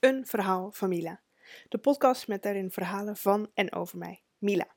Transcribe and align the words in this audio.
Een 0.00 0.26
verhaal 0.26 0.72
van 0.72 0.88
Mila. 0.88 1.20
De 1.68 1.78
podcast 1.78 2.28
met 2.28 2.42
daarin 2.42 2.70
verhalen 2.70 3.16
van 3.16 3.50
en 3.54 3.72
over 3.72 3.98
mij, 3.98 4.22
Mila. 4.38 4.74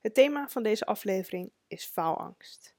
Het 0.00 0.14
thema 0.14 0.48
van 0.48 0.62
deze 0.62 0.86
aflevering 0.86 1.52
is 1.66 1.84
faalangst. 1.84 2.74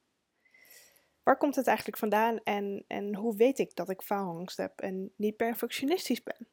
Waar 1.23 1.37
komt 1.37 1.55
het 1.55 1.67
eigenlijk 1.67 1.97
vandaan 1.97 2.39
en, 2.43 2.85
en 2.87 3.15
hoe 3.15 3.35
weet 3.35 3.59
ik 3.59 3.75
dat 3.75 3.89
ik 3.89 4.01
faalangst 4.01 4.57
heb 4.57 4.79
en 4.79 5.13
niet 5.15 5.35
perfectionistisch 5.35 6.23
ben? 6.23 6.47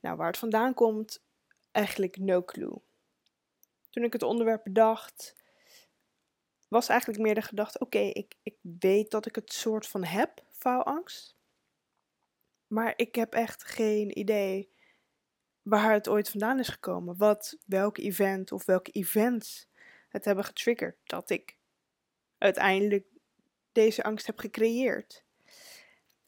Nou, 0.00 0.16
waar 0.16 0.26
het 0.26 0.38
vandaan 0.38 0.74
komt, 0.74 1.24
eigenlijk 1.72 2.18
no 2.18 2.44
clue. 2.44 2.80
Toen 3.90 4.04
ik 4.04 4.12
het 4.12 4.22
onderwerp 4.22 4.64
bedacht, 4.64 5.36
was 6.68 6.88
eigenlijk 6.88 7.20
meer 7.20 7.34
de 7.34 7.42
gedachte: 7.42 7.78
oké, 7.78 7.98
ik, 7.98 8.34
ik 8.42 8.56
weet 8.60 9.10
dat 9.10 9.26
ik 9.26 9.34
het 9.34 9.52
soort 9.52 9.86
van 9.86 10.04
heb, 10.04 10.42
faalangst. 10.50 11.35
Maar 12.66 12.92
ik 12.96 13.14
heb 13.14 13.34
echt 13.34 13.64
geen 13.64 14.18
idee 14.18 14.70
waar 15.62 15.92
het 15.92 16.08
ooit 16.08 16.30
vandaan 16.30 16.58
is 16.58 16.68
gekomen. 16.68 17.16
Wat, 17.16 17.56
welk 17.66 17.98
event 17.98 18.52
of 18.52 18.64
welke 18.64 18.90
events 18.90 19.68
het 20.08 20.24
hebben 20.24 20.44
getriggerd 20.44 20.96
dat 21.04 21.30
ik 21.30 21.56
uiteindelijk 22.38 23.06
deze 23.72 24.02
angst 24.02 24.26
heb 24.26 24.38
gecreëerd. 24.38 25.24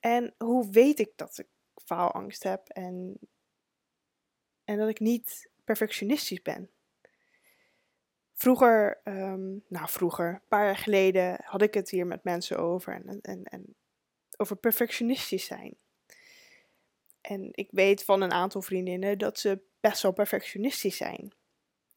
En 0.01 0.35
hoe 0.39 0.71
weet 0.71 0.99
ik 0.99 1.13
dat 1.17 1.39
ik 1.39 1.47
faalangst 1.85 2.43
heb 2.43 2.69
en, 2.69 3.19
en 4.65 4.79
dat 4.79 4.89
ik 4.89 5.01
niet 5.01 5.51
perfectionistisch 5.65 6.43
ben? 6.43 6.71
Vroeger, 8.35 9.01
ehm, 9.05 9.49
nou 9.69 9.89
vroeger, 9.89 10.29
een 10.29 10.49
paar 10.49 10.65
jaar 10.65 10.77
geleden, 10.77 11.41
had 11.45 11.63
ik 11.63 11.75
het 11.75 11.91
hier 11.91 12.07
met 12.07 12.25
mensen 12.25 12.59
over 12.59 12.95
en, 12.95 13.21
en, 13.21 13.45
en 13.45 13.75
over 14.37 14.57
perfectionistisch 14.57 15.45
zijn. 15.45 15.77
En 17.21 17.49
ik 17.53 17.69
weet 17.71 18.05
van 18.05 18.21
een 18.21 18.33
aantal 18.33 18.63
vriendinnen 18.63 19.19
dat 19.19 19.39
ze 19.39 19.61
best 19.81 20.03
wel 20.03 20.13
perfectionistisch 20.13 20.97
zijn. 20.97 21.33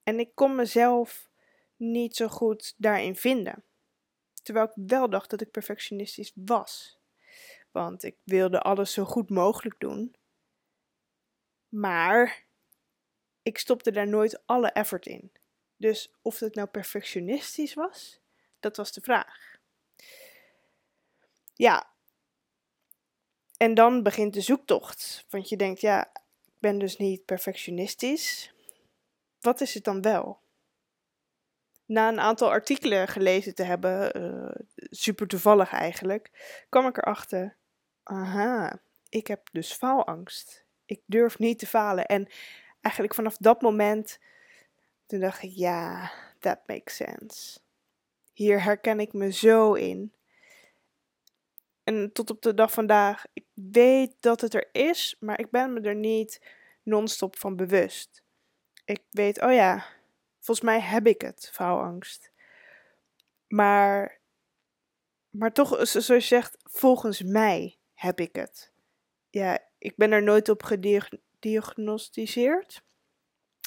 En 0.04 0.20
ik 0.20 0.36
kon 0.36 0.56
mezelf 0.56 1.30
niet 1.76 2.16
zo 2.16 2.28
goed 2.28 2.74
daarin 2.78 3.16
vinden. 3.16 3.64
Terwijl 4.44 4.66
ik 4.66 4.72
wel 4.76 5.10
dacht 5.10 5.30
dat 5.30 5.42
ik 5.42 5.52
perfectionistisch 5.52 6.32
was. 6.36 7.00
Want 7.72 8.04
ik 8.04 8.18
wilde 8.24 8.62
alles 8.62 8.94
zo 8.94 9.06
goed 9.06 9.30
mogelijk 9.30 9.80
doen. 9.80 10.16
Maar 11.70 12.46
ik 13.42 13.58
stopte 13.58 13.92
daar 13.92 14.08
nooit 14.08 14.46
alle 14.46 14.72
effort 14.72 15.06
in. 15.06 15.32
Dus 15.78 16.14
of 16.22 16.40
het 16.40 16.56
nou 16.56 16.68
perfectionistisch 16.68 17.74
was, 17.74 18.20
dat 18.60 18.78
was 18.78 18.92
de 18.92 19.02
vraag. 19.02 19.60
Ja, 21.54 21.94
en 23.62 23.74
dan 23.74 24.04
begint 24.04 24.34
de 24.34 24.42
zoektocht. 24.42 25.26
Want 25.30 25.50
je 25.50 25.58
denkt, 25.58 25.82
ja, 25.82 26.12
ik 26.46 26.54
ben 26.60 26.80
dus 26.80 26.98
niet 26.98 27.26
perfectionistisch. 27.26 28.54
Wat 29.40 29.62
is 29.62 29.74
het 29.74 29.84
dan 29.84 30.02
wel? 30.02 30.40
Na 31.86 32.08
een 32.08 32.20
aantal 32.20 32.50
artikelen 32.50 33.08
gelezen 33.08 33.56
te 33.56 33.64
hebben, 33.64 34.22
uh, 34.22 34.66
super 34.90 35.28
toevallig 35.28 35.72
eigenlijk, 35.72 36.32
kwam 36.70 36.88
ik 36.88 36.98
erachter: 36.98 37.58
aha, 38.04 38.82
ik 39.10 39.28
heb 39.28 39.50
dus 39.52 39.74
faalangst. 39.74 40.66
Ik 40.86 41.02
durf 41.06 41.40
niet 41.40 41.60
te 41.60 41.68
falen. 41.68 42.06
En 42.06 42.28
eigenlijk 42.82 43.16
vanaf 43.16 43.38
dat 43.38 43.62
moment, 43.62 44.20
toen 45.06 45.20
dacht 45.20 45.44
ik: 45.44 45.52
ja, 45.54 46.12
that 46.40 46.60
makes 46.66 46.96
sense. 46.96 47.60
Hier 48.34 48.64
herken 48.64 49.00
ik 49.00 49.14
me 49.14 49.32
zo 49.32 49.74
in. 49.74 50.14
En 51.92 52.12
tot 52.12 52.30
op 52.30 52.42
de 52.42 52.54
dag 52.54 52.72
vandaag, 52.72 53.26
ik 53.34 53.46
weet 53.54 54.16
dat 54.20 54.42
het 54.42 54.54
er 54.54 54.70
is, 54.72 55.16
maar 55.20 55.40
ik 55.40 55.50
ben 55.50 55.74
me 55.74 55.82
er 55.82 55.96
niet 55.96 56.42
non-stop 56.84 57.38
van 57.38 57.56
bewust. 57.56 58.24
Ik 58.86 59.02
weet, 59.10 59.42
oh 59.42 59.54
ja, 59.54 59.86
volgens 60.40 60.66
mij 60.66 60.80
heb 60.80 61.08
ik 61.08 61.22
het, 61.22 61.50
faalangst. 61.54 62.32
Maar, 63.48 64.20
maar 65.30 65.54
toch, 65.54 65.88
zoals 65.88 66.08
je 66.08 66.20
zegt, 66.20 66.58
volgens 66.64 67.22
mij 67.22 67.78
heb 67.94 68.20
ik 68.20 68.36
het. 68.36 68.72
Ja, 69.30 69.60
ik 69.78 69.96
ben 69.96 70.12
er 70.12 70.24
nooit 70.24 70.50
op 70.50 70.64
gediagnosticeerd. 70.64 72.84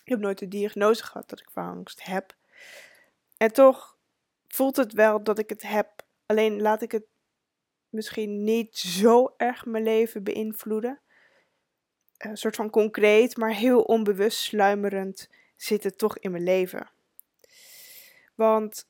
Ik 0.05 0.11
heb 0.11 0.19
nooit 0.19 0.39
de 0.39 0.49
diagnose 0.49 1.05
gehad 1.05 1.29
dat 1.29 1.41
ik 1.41 1.51
faalangst 1.51 2.05
heb. 2.05 2.34
En 3.37 3.53
toch 3.53 3.97
voelt 4.49 4.77
het 4.77 4.93
wel 4.93 5.23
dat 5.23 5.39
ik 5.39 5.49
het 5.49 5.63
heb. 5.63 6.03
Alleen 6.27 6.63
laat 6.63 6.83
ik 6.83 6.93
het 6.93 7.05
misschien 7.94 8.44
niet 8.44 8.77
zo 8.77 9.34
erg 9.37 9.66
mijn 9.66 9.84
leven 9.84 10.22
beïnvloeden. 10.22 11.00
Een 12.19 12.37
soort 12.37 12.56
van 12.56 12.71
concreet, 12.71 13.37
maar 13.37 13.55
heel 13.55 13.82
onbewust 13.82 14.38
sluimerend 14.38 15.28
zit 15.56 15.84
het 15.84 15.99
toch 15.99 16.19
in 16.19 16.31
mijn 16.31 16.43
leven. 16.43 16.91
Want 18.34 18.87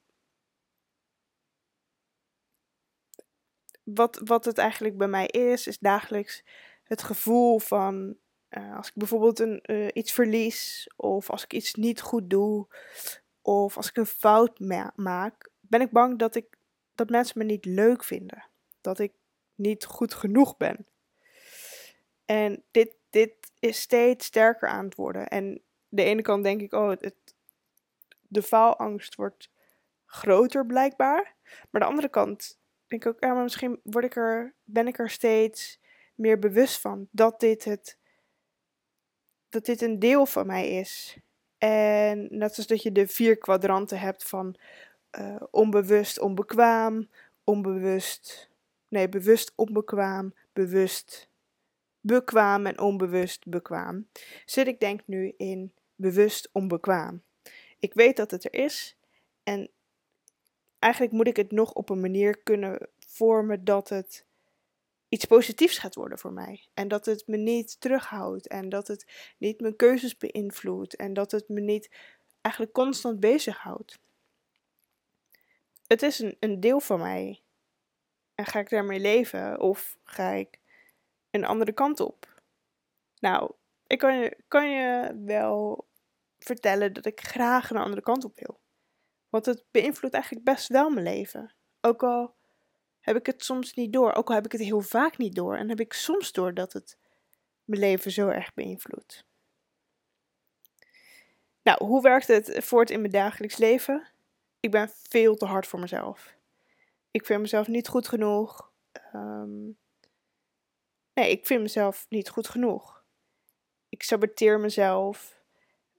wat, 3.83 4.21
wat 4.25 4.45
het 4.45 4.59
eigenlijk 4.59 4.97
bij 4.97 5.09
mij 5.09 5.27
is, 5.27 5.67
is 5.67 5.79
dagelijks 5.79 6.45
het 6.83 7.03
gevoel 7.03 7.59
van 7.59 8.17
uh, 8.51 8.77
als 8.77 8.89
ik 8.89 8.95
bijvoorbeeld 8.95 9.39
een, 9.39 9.61
uh, 9.63 9.89
iets 9.93 10.13
verlies, 10.13 10.91
of 10.97 11.31
als 11.31 11.45
ik 11.45 11.53
iets 11.53 11.75
niet 11.75 12.01
goed 12.01 12.31
doe, 12.31 12.67
of 13.43 13.77
als 13.77 13.89
ik 13.89 13.97
een 13.97 14.07
fout 14.07 14.59
ma 14.59 14.93
maak, 14.97 15.51
ben 15.61 15.81
ik 15.81 15.91
bang 15.91 16.19
dat, 16.19 16.35
ik, 16.35 16.57
dat 16.95 17.11
mensen 17.11 17.39
me 17.39 17.45
niet 17.45 17.65
leuk 17.65 18.05
vinden 18.05 18.53
dat 18.85 18.99
ik 18.99 19.13
niet 19.55 19.85
goed 19.85 20.15
genoeg 20.15 20.57
ben. 20.57 20.87
En 22.25 22.63
dit, 22.71 22.95
dit 23.11 23.35
is 23.59 23.81
steeds 23.81 24.27
sterker 24.27 24.69
aan 24.69 24.85
het 24.85 24.95
worden. 24.95 25.29
En 25.29 25.63
de 25.89 26.03
ene 26.03 26.23
kant 26.23 26.45
denk 26.45 26.61
ik, 26.61 26.73
oh, 26.73 26.89
het, 26.89 27.15
de 28.29 28.43
faalangst 28.43 29.15
wordt 29.15 29.51
groter 30.07 30.67
blijkbaar. 30.67 31.35
Maar 31.71 31.81
de 31.81 31.87
andere 31.87 32.09
kant 32.09 32.59
denk 32.87 33.05
ik 33.05 33.09
ook, 33.09 33.21
ja, 33.21 33.33
maar 33.33 33.43
misschien 33.43 33.81
word 33.83 34.05
ik 34.05 34.17
er, 34.17 34.55
ben 34.65 34.87
ik 34.87 34.99
er 34.99 35.11
steeds 35.11 35.81
meer 36.15 36.39
bewust 36.39 36.81
van 36.81 37.09
dat 37.11 37.41
dit, 37.41 37.65
het, 37.65 37.99
dat 39.49 39.65
dit 39.65 39.83
een 39.83 39.99
deel 39.99 40.27
van 40.27 40.47
mij 40.47 40.69
is. 40.69 41.17
En 41.59 42.27
net 42.31 42.55
zoals 42.55 42.69
dat 42.69 42.83
je 42.83 42.93
de 42.93 43.07
vier 43.07 43.37
kwadranten 43.37 43.99
hebt 43.99 44.25
van 44.25 44.57
uh, 45.19 45.43
onbewust, 45.51 46.19
onbekwaam, 46.19 47.09
onbewust, 47.45 48.51
Nee, 48.95 49.09
bewust 49.09 49.53
onbekwaam, 49.55 50.35
bewust 50.53 51.29
bekwaam 52.01 52.67
en 52.67 52.79
onbewust 52.79 53.49
bekwaam. 53.49 54.09
Zit 54.45 54.67
ik 54.67 54.81
denk 54.81 55.01
nu 55.07 55.35
in 55.37 55.73
bewust 55.95 56.49
onbekwaam. 56.53 57.23
Ik 57.79 57.95
weet 57.95 58.17
dat 58.17 58.31
het 58.31 58.45
er 58.45 58.55
is 58.55 58.97
en 59.43 59.71
eigenlijk 60.79 61.13
moet 61.13 61.27
ik 61.27 61.37
het 61.37 61.51
nog 61.53 61.73
op 61.73 61.89
een 61.89 62.01
manier 62.01 62.39
kunnen 62.39 62.89
vormen 63.07 63.65
dat 63.65 63.89
het 63.89 64.25
iets 65.09 65.25
positiefs 65.25 65.79
gaat 65.79 65.95
worden 65.95 66.19
voor 66.19 66.33
mij. 66.33 66.67
En 66.75 66.89
dat 66.89 67.07
het 67.07 67.27
me 67.27 67.37
niet 67.37 67.81
terughoudt 67.81 68.49
en 68.49 68.69
dat 68.69 68.89
het 68.89 69.35
niet 69.39 69.61
mijn 69.61 69.77
keuzes 69.77 70.17
beïnvloedt 70.17 70.97
en 70.97 71.13
dat 71.13 71.31
het 71.31 71.49
me 71.49 71.61
niet 71.61 71.91
eigenlijk 72.41 72.75
constant 72.75 73.21
bezighoudt. 73.21 73.99
Het 75.87 76.03
is 76.03 76.19
een, 76.19 76.37
een 76.41 76.61
deel 76.61 76.81
van 76.81 76.99
mij 76.99 77.44
en 78.35 78.47
ga 78.47 78.59
ik 78.59 78.71
daarmee 78.71 79.01
leven 79.01 79.61
of 79.61 79.99
ga 80.05 80.31
ik 80.31 80.59
een 81.31 81.45
andere 81.45 81.73
kant 81.73 82.01
op? 82.01 82.43
Nou, 83.19 83.53
ik 83.87 83.99
kan 83.99 84.19
je, 84.19 84.37
kan 84.49 84.71
je 84.71 85.21
wel 85.25 85.87
vertellen 86.39 86.93
dat 86.93 87.07
ik 87.07 87.21
graag 87.21 87.71
een 87.71 87.77
andere 87.77 88.03
kant 88.03 88.25
op 88.25 88.39
wil. 88.39 88.61
Want 89.29 89.47
het 89.47 89.65
beïnvloedt 89.71 90.15
eigenlijk 90.15 90.45
best 90.45 90.69
wel 90.69 90.91
mijn 90.91 91.05
leven. 91.05 91.55
Ook 91.81 92.03
al 92.03 92.35
heb 93.01 93.17
ik 93.17 93.27
het 93.27 93.45
soms 93.45 93.75
niet 93.75 93.93
door, 93.93 94.13
ook 94.13 94.29
al 94.29 94.35
heb 94.35 94.45
ik 94.45 94.53
het 94.53 94.61
heel 94.61 94.81
vaak 94.81 95.17
niet 95.17 95.35
door. 95.35 95.57
En 95.57 95.69
heb 95.69 95.81
ik 95.81 95.93
soms 95.93 96.33
door 96.33 96.55
dat 96.55 96.73
het 96.73 96.99
mijn 97.65 97.81
leven 97.81 98.11
zo 98.11 98.29
erg 98.29 98.55
beïnvloedt. 98.55 99.25
Nou, 101.63 101.85
hoe 101.85 102.03
werkt 102.03 102.27
het 102.27 102.65
voort 102.65 102.91
in 102.91 103.01
mijn 103.01 103.13
dagelijks 103.13 103.57
leven? 103.57 104.09
Ik 104.61 104.71
ben 104.71 104.91
veel 105.09 105.35
te 105.35 105.47
hard 105.47 105.67
voor 105.67 105.81
mezelf 105.81 106.35
ik 107.15 107.27
vind 107.27 107.41
mezelf 107.41 107.69
niet 107.69 107.89
goed 107.89 108.09
genoeg. 108.09 108.73
Ehm, 108.93 109.65
nee, 111.15 111.31
ik 111.31 111.47
vind 111.47 111.63
mezelf 111.63 112.07
niet 112.09 112.29
goed 112.29 112.49
genoeg. 112.49 113.05
Ik 113.89 114.03
saboteer 114.03 114.61
mezelf. 114.61 115.41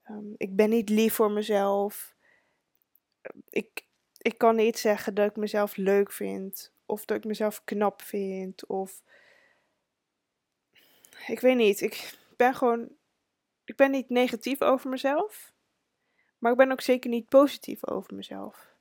Ehm, 0.02 0.32
ik 0.36 0.56
ben 0.56 0.70
niet 0.70 0.88
lief 0.88 1.14
voor 1.14 1.30
mezelf. 1.30 2.14
Ik, 3.48 3.86
ik 4.18 4.38
kan 4.38 4.56
niet 4.56 4.78
zeggen 4.78 5.14
dat 5.14 5.30
ik 5.30 5.36
mezelf 5.36 5.76
leuk 5.76 6.12
vind. 6.12 6.72
Of 6.86 7.04
dat 7.04 7.16
ik 7.16 7.24
mezelf 7.24 7.64
knap 7.64 8.02
vind. 8.02 8.66
Of. 8.66 9.02
Ik 11.26 11.40
weet 11.40 11.56
niet. 11.56 11.80
Ik 11.80 12.18
ben 12.36 12.54
gewoon. 12.54 12.88
Ik 13.64 13.76
ben 13.76 13.90
niet 13.90 14.08
negatief 14.08 14.62
over 14.62 14.90
mezelf. 14.90 15.52
Maar 16.38 16.50
ik 16.50 16.58
ben 16.58 16.72
ook 16.72 16.80
zeker 16.80 17.10
niet 17.10 17.28
positief 17.28 17.86
over 17.86 18.14
mezelf. 18.14 18.74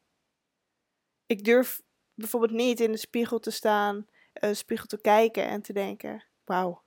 Ik 1.26 1.44
durf 1.44 1.84
bijvoorbeeld 2.16 2.52
niet 2.52 2.80
in 2.80 2.92
de 2.92 2.98
spiegel 2.98 3.40
te 3.40 3.52
staan, 3.52 4.08
uh, 4.42 4.54
spiegel 4.54 4.86
te 4.88 5.02
kijken 5.02 5.48
en 5.48 5.62
te 5.62 5.74
denken: 5.74 6.24
wauw, 6.46 6.84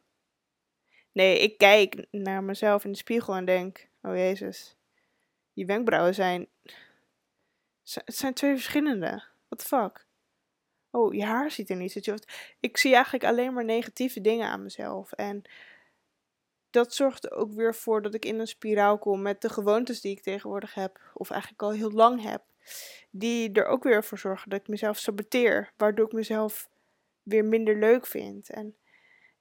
Nee, 1.18 1.38
ik 1.38 1.58
kijk 1.58 2.06
naar 2.10 2.44
mezelf 2.44 2.84
in 2.84 2.92
de 2.92 2.96
spiegel 2.96 3.34
en 3.34 3.44
denk: 3.44 3.88
Oh 4.02 4.14
jezus, 4.14 4.76
je 5.52 5.64
wenkbrauwen 5.64 6.14
zijn. 6.14 6.48
Het 7.82 8.16
zijn 8.16 8.34
twee 8.34 8.54
verschillende. 8.54 9.22
What 9.48 9.58
the 9.58 9.64
fuck? 9.64 10.06
Oh, 10.90 11.14
je 11.14 11.24
haar 11.24 11.50
ziet 11.50 11.70
er 11.70 11.76
niet. 11.76 12.24
Ik 12.60 12.76
zie 12.76 12.94
eigenlijk 12.94 13.24
alleen 13.24 13.52
maar 13.52 13.64
negatieve 13.64 14.20
dingen 14.20 14.48
aan 14.48 14.62
mezelf. 14.62 15.12
En 15.12 15.42
dat 16.70 16.94
zorgt 16.94 17.24
er 17.24 17.32
ook 17.32 17.52
weer 17.52 17.74
voor 17.74 18.02
dat 18.02 18.14
ik 18.14 18.24
in 18.24 18.38
een 18.38 18.46
spiraal 18.46 18.98
kom 18.98 19.22
met 19.22 19.40
de 19.40 19.48
gewoontes 19.48 20.00
die 20.00 20.12
ik 20.12 20.22
tegenwoordig 20.22 20.74
heb, 20.74 21.00
of 21.14 21.30
eigenlijk 21.30 21.62
al 21.62 21.72
heel 21.72 21.90
lang 21.90 22.22
heb, 22.22 22.42
die 23.10 23.52
er 23.52 23.66
ook 23.66 23.82
weer 23.82 24.04
voor 24.04 24.18
zorgen 24.18 24.50
dat 24.50 24.60
ik 24.60 24.68
mezelf 24.68 24.98
saboteer, 24.98 25.72
waardoor 25.76 26.06
ik 26.06 26.12
mezelf 26.12 26.68
weer 27.22 27.44
minder 27.44 27.78
leuk 27.78 28.06
vind. 28.06 28.50
En 28.50 28.76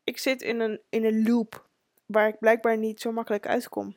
ik 0.03 0.18
zit 0.18 0.41
in 0.41 0.59
een, 0.59 0.81
in 0.89 1.06
een 1.06 1.27
loop 1.27 1.68
waar 2.06 2.27
ik 2.27 2.39
blijkbaar 2.39 2.77
niet 2.77 3.01
zo 3.01 3.12
makkelijk 3.12 3.47
uitkom. 3.47 3.95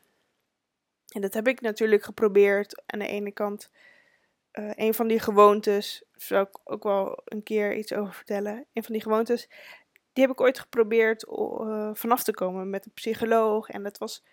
En 1.08 1.20
dat 1.20 1.34
heb 1.34 1.48
ik 1.48 1.60
natuurlijk 1.60 2.04
geprobeerd. 2.04 2.82
Aan 2.86 2.98
de 2.98 3.06
ene 3.06 3.32
kant, 3.32 3.70
uh, 4.52 4.70
een 4.74 4.94
van 4.94 5.08
die 5.08 5.20
gewoontes, 5.20 6.04
zal 6.14 6.42
ik 6.42 6.58
ook 6.64 6.82
wel 6.82 7.22
een 7.24 7.42
keer 7.42 7.76
iets 7.76 7.92
over 7.92 8.14
vertellen. 8.14 8.66
Een 8.72 8.84
van 8.84 8.92
die 8.92 9.02
gewoontes 9.02 9.48
die 10.12 10.24
heb 10.24 10.32
ik 10.32 10.40
ooit 10.40 10.58
geprobeerd 10.58 11.26
uh, 11.28 11.90
vanaf 11.92 12.22
te 12.22 12.32
komen 12.32 12.70
met 12.70 12.86
een 12.86 12.92
psycholoog. 12.92 13.68
En 13.68 13.82
dat 13.82 13.98
was. 13.98 14.24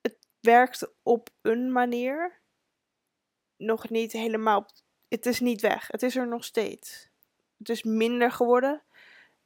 Het 0.00 0.16
werkte 0.40 0.92
op 1.02 1.28
een 1.42 1.72
manier. 1.72 2.40
Nog 3.56 3.88
niet 3.88 4.12
helemaal. 4.12 4.70
Het 5.08 5.26
is 5.26 5.40
niet 5.40 5.60
weg. 5.60 5.86
Het 5.86 6.02
is 6.02 6.16
er 6.16 6.28
nog 6.28 6.44
steeds. 6.44 7.08
Het 7.58 7.68
is 7.68 7.82
minder 7.82 8.32
geworden 8.32 8.82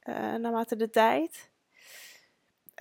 uh, 0.03 0.15
naarmate 0.35 0.75
de 0.75 0.89
tijd. 0.89 1.49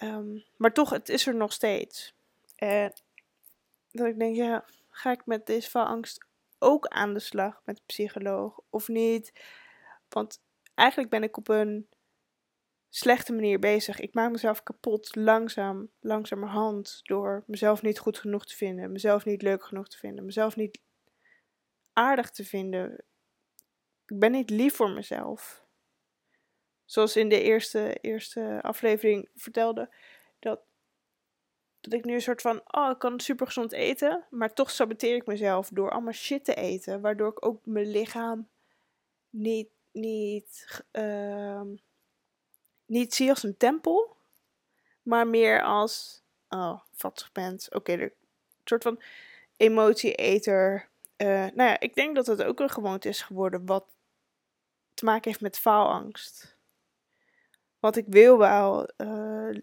Um, 0.03 0.45
maar 0.57 0.73
toch, 0.73 0.91
het 0.91 1.09
is 1.09 1.27
er 1.27 1.35
nog 1.35 1.53
steeds. 1.53 2.15
En 2.57 2.93
dat 3.91 4.07
ik 4.07 4.19
denk, 4.19 4.37
ja, 4.37 4.65
ga 4.91 5.11
ik 5.11 5.27
met 5.27 5.47
deze 5.47 5.79
angst 5.79 6.25
ook 6.59 6.87
aan 6.87 7.15
de 7.15 7.21
slag 7.21 7.61
met 7.65 7.79
een 7.79 7.85
psycholoog 7.87 8.61
of 8.71 8.89
niet? 8.89 9.33
Want 10.09 10.41
eigenlijk 10.75 11.11
ben 11.11 11.23
ik 11.23 11.37
op 11.37 11.49
een 11.49 11.89
slechte 12.91 13.33
manier 13.33 13.59
bezig. 13.59 14.01
Ik 14.01 14.15
maak 14.15 14.31
mezelf 14.31 14.63
kapot, 14.63 15.17
langzaam, 15.17 15.91
langzamerhand, 16.01 17.01
door 17.03 17.45
mezelf 17.47 17.83
niet 17.83 17.99
goed 17.99 18.19
genoeg 18.19 18.47
te 18.47 18.57
vinden, 18.57 18.93
mezelf 18.93 19.25
niet 19.25 19.43
leuk 19.43 19.65
genoeg 19.65 19.89
te 19.89 19.99
vinden, 19.99 20.25
mezelf 20.25 20.57
niet 20.57 20.81
aardig 21.93 22.31
te 22.31 22.45
vinden. 22.45 23.05
Ik 24.07 24.19
ben 24.19 24.33
niet 24.33 24.51
lief 24.51 24.75
voor 24.75 24.91
mezelf. 24.91 25.65
Zoals 26.85 27.17
in 27.17 27.29
de 27.29 27.43
eerste, 27.43 27.95
eerste 28.01 28.59
aflevering 28.63 29.29
vertelde, 29.35 29.95
dat, 30.39 30.61
dat 31.81 31.93
ik 31.93 32.05
nu 32.05 32.15
een 32.15 32.21
soort 32.21 32.41
van, 32.41 32.63
oh, 32.65 32.91
ik 32.91 32.99
kan 32.99 33.21
super 33.21 33.47
gezond 33.47 33.73
eten, 33.73 34.27
maar 34.31 34.55
toch 34.55 34.71
saboteer 34.71 35.15
ik 35.15 35.27
mezelf 35.27 35.69
door 35.69 35.91
allemaal 35.91 36.13
shit 36.13 36.45
te 36.45 36.55
eten, 36.55 37.01
waardoor 37.01 37.29
ik 37.29 37.47
ook 37.47 37.67
mijn 37.67 37.91
lichaam 37.91 38.49
niet, 39.31 39.69
niet, 39.93 40.85
uh, 40.93 41.63
niet 42.91 43.15
zie 43.15 43.29
als 43.29 43.43
een 43.43 43.57
tempel, 43.57 44.17
maar 45.03 45.27
meer 45.27 45.63
als, 45.63 46.23
oh, 46.49 46.81
vatsig 46.93 47.33
bent. 47.33 47.75
Oké, 47.75 47.93
een 47.93 48.13
soort 48.65 48.83
van 48.83 49.03
emotieeter. 49.57 50.89
Uh, 51.17 51.29
nou 51.29 51.63
ja, 51.63 51.81
ik 51.81 51.95
denk 51.95 52.15
dat 52.15 52.27
het 52.27 52.43
ook 52.43 52.61
een 52.61 52.71
gewoonte 52.71 53.09
is 53.09 53.23
geworden 53.23 53.67
wat 53.67 53.85
te 54.95 55.05
maken 55.05 55.31
heeft 55.31 55.43
met 55.43 55.59
faalangst. 55.59 56.57
Want 57.79 57.97
ik 57.97 58.05
wil 58.09 58.39
wel 58.39 58.91
uh, 58.97 59.55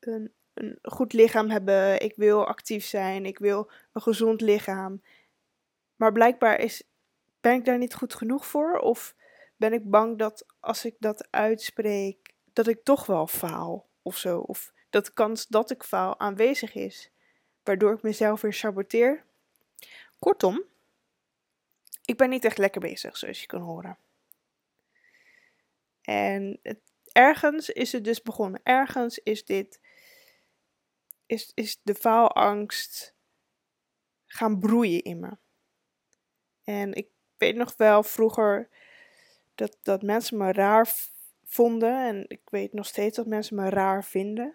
een, 0.00 0.32
een 0.54 0.78
goed 0.82 1.12
lichaam 1.12 1.50
hebben, 1.50 2.00
ik 2.00 2.16
wil 2.16 2.46
actief 2.46 2.84
zijn, 2.84 3.26
ik 3.26 3.38
wil 3.38 3.70
een 3.92 4.02
gezond 4.02 4.40
lichaam. 4.40 5.02
Maar 5.96 6.12
blijkbaar 6.12 6.60
is, 6.60 6.82
ben 7.40 7.54
ik 7.54 7.64
daar 7.64 7.78
niet 7.78 7.94
goed 7.94 8.14
genoeg 8.14 8.46
voor? 8.46 8.78
Of 8.78 9.14
ben 9.56 9.72
ik 9.72 9.90
bang 9.90 10.18
dat 10.18 10.46
als 10.60 10.84
ik 10.84 10.94
dat 10.98 11.28
uitspreek, 11.30 12.29
dat 12.52 12.66
ik 12.66 12.84
toch 12.84 13.06
wel 13.06 13.26
faal 13.26 13.88
of 14.02 14.16
zo. 14.16 14.38
Of 14.38 14.72
dat 14.90 15.06
de 15.06 15.12
kans 15.12 15.46
dat 15.46 15.70
ik 15.70 15.82
faal 15.82 16.20
aanwezig 16.20 16.74
is, 16.74 17.10
waardoor 17.62 17.92
ik 17.92 18.02
mezelf 18.02 18.40
weer 18.40 18.52
saboteer. 18.52 19.24
Kortom, 20.18 20.62
ik 22.04 22.16
ben 22.16 22.28
niet 22.28 22.44
echt 22.44 22.58
lekker 22.58 22.80
bezig, 22.80 23.16
zoals 23.16 23.40
je 23.40 23.46
kan 23.46 23.60
horen. 23.60 23.98
En 26.02 26.60
ergens 27.12 27.70
is 27.70 27.92
het 27.92 28.04
dus 28.04 28.22
begonnen. 28.22 28.60
Ergens 28.62 29.18
is 29.18 29.44
dit, 29.44 29.80
is, 31.26 31.52
is 31.54 31.80
de 31.82 31.94
faalangst 31.94 33.14
gaan 34.26 34.58
broeien 34.58 35.02
in 35.02 35.20
me. 35.20 35.36
En 36.64 36.92
ik 36.92 37.08
weet 37.36 37.56
nog 37.56 37.76
wel 37.76 38.02
vroeger 38.02 38.68
dat, 39.54 39.76
dat 39.82 40.02
mensen 40.02 40.36
me 40.36 40.52
raar 40.52 40.92
vonden. 41.50 42.06
En 42.06 42.24
ik 42.28 42.40
weet 42.44 42.72
nog 42.72 42.86
steeds 42.86 43.16
dat 43.16 43.26
mensen 43.26 43.56
me 43.56 43.68
raar 43.68 44.04
vinden. 44.04 44.54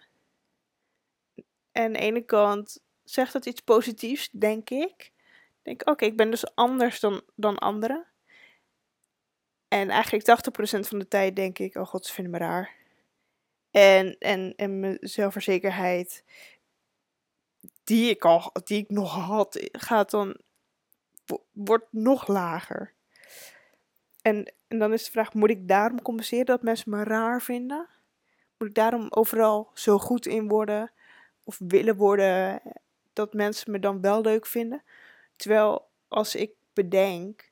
En 1.72 1.84
aan 1.84 1.94
de 1.94 2.00
ene 2.00 2.22
kant 2.22 2.84
zegt 3.04 3.34
dat 3.34 3.46
iets 3.46 3.62
positiefs, 3.62 4.30
denk 4.32 4.70
ik. 4.70 5.12
Ik 5.62 5.62
denk, 5.62 5.90
oké, 5.90 6.06
ik 6.06 6.18
ben 6.18 6.30
dus 6.32 6.56
anders 6.56 7.00
dan, 7.00 7.22
dan 7.36 7.58
anderen. 7.58 8.06
En 9.68 9.90
eigenlijk 9.90 10.26
80% 10.26 10.80
van 10.80 11.00
de 11.00 11.08
tijd 11.08 11.36
denk 11.36 11.60
ik, 11.60 11.76
oh 11.76 11.86
god, 11.86 12.06
ze 12.06 12.14
vinden 12.14 12.34
me 12.34 12.40
raar. 12.40 12.76
En, 13.72 14.18
en, 14.20 14.54
en 14.56 14.80
mijn 14.80 14.98
zelfverzekerheid, 15.02 16.24
die 17.84 18.10
ik, 18.10 18.26
al, 18.26 18.52
die 18.64 18.82
ik 18.82 18.90
nog 18.90 19.14
had, 19.14 19.70
gaat 19.72 20.12
dan, 20.12 20.38
wordt 21.52 21.88
nog 21.90 22.28
lager. 22.28 22.94
En, 24.22 24.54
en 24.68 24.80
dan 24.80 24.94
is 24.94 25.06
de 25.06 25.12
vraag, 25.12 25.34
moet 25.34 25.50
ik 25.50 25.68
daarom 25.68 26.02
compenseren 26.02 26.46
dat 26.46 26.62
mensen 26.62 26.90
me 26.90 27.04
raar 27.04 27.42
vinden? 27.42 27.88
Moet 28.58 28.68
ik 28.68 28.76
daarom 28.76 29.08
overal 29.10 29.72
zo 29.74 29.98
goed 29.98 30.26
in 30.26 30.48
worden? 30.48 30.92
Of 31.44 31.58
willen 31.60 31.96
worden 31.96 32.62
dat 33.14 33.34
mensen 33.34 33.72
me 33.72 33.80
dan 33.80 34.02
wel 34.02 34.22
leuk 34.22 34.46
vinden? 34.46 34.84
Terwijl 35.36 35.88
als 36.08 36.36
ik 36.36 36.52
bedenk, 36.74 37.52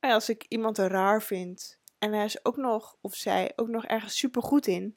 als 0.00 0.28
ik 0.28 0.44
iemand 0.48 0.78
raar 0.78 1.22
vind 1.22 1.78
en 1.98 2.12
hij 2.12 2.24
is 2.24 2.44
ook 2.44 2.56
nog, 2.56 2.96
of 3.00 3.14
zij, 3.14 3.52
ook 3.56 3.68
nog 3.68 3.84
ergens 3.84 4.18
super 4.18 4.42
goed 4.42 4.66
in. 4.66 4.96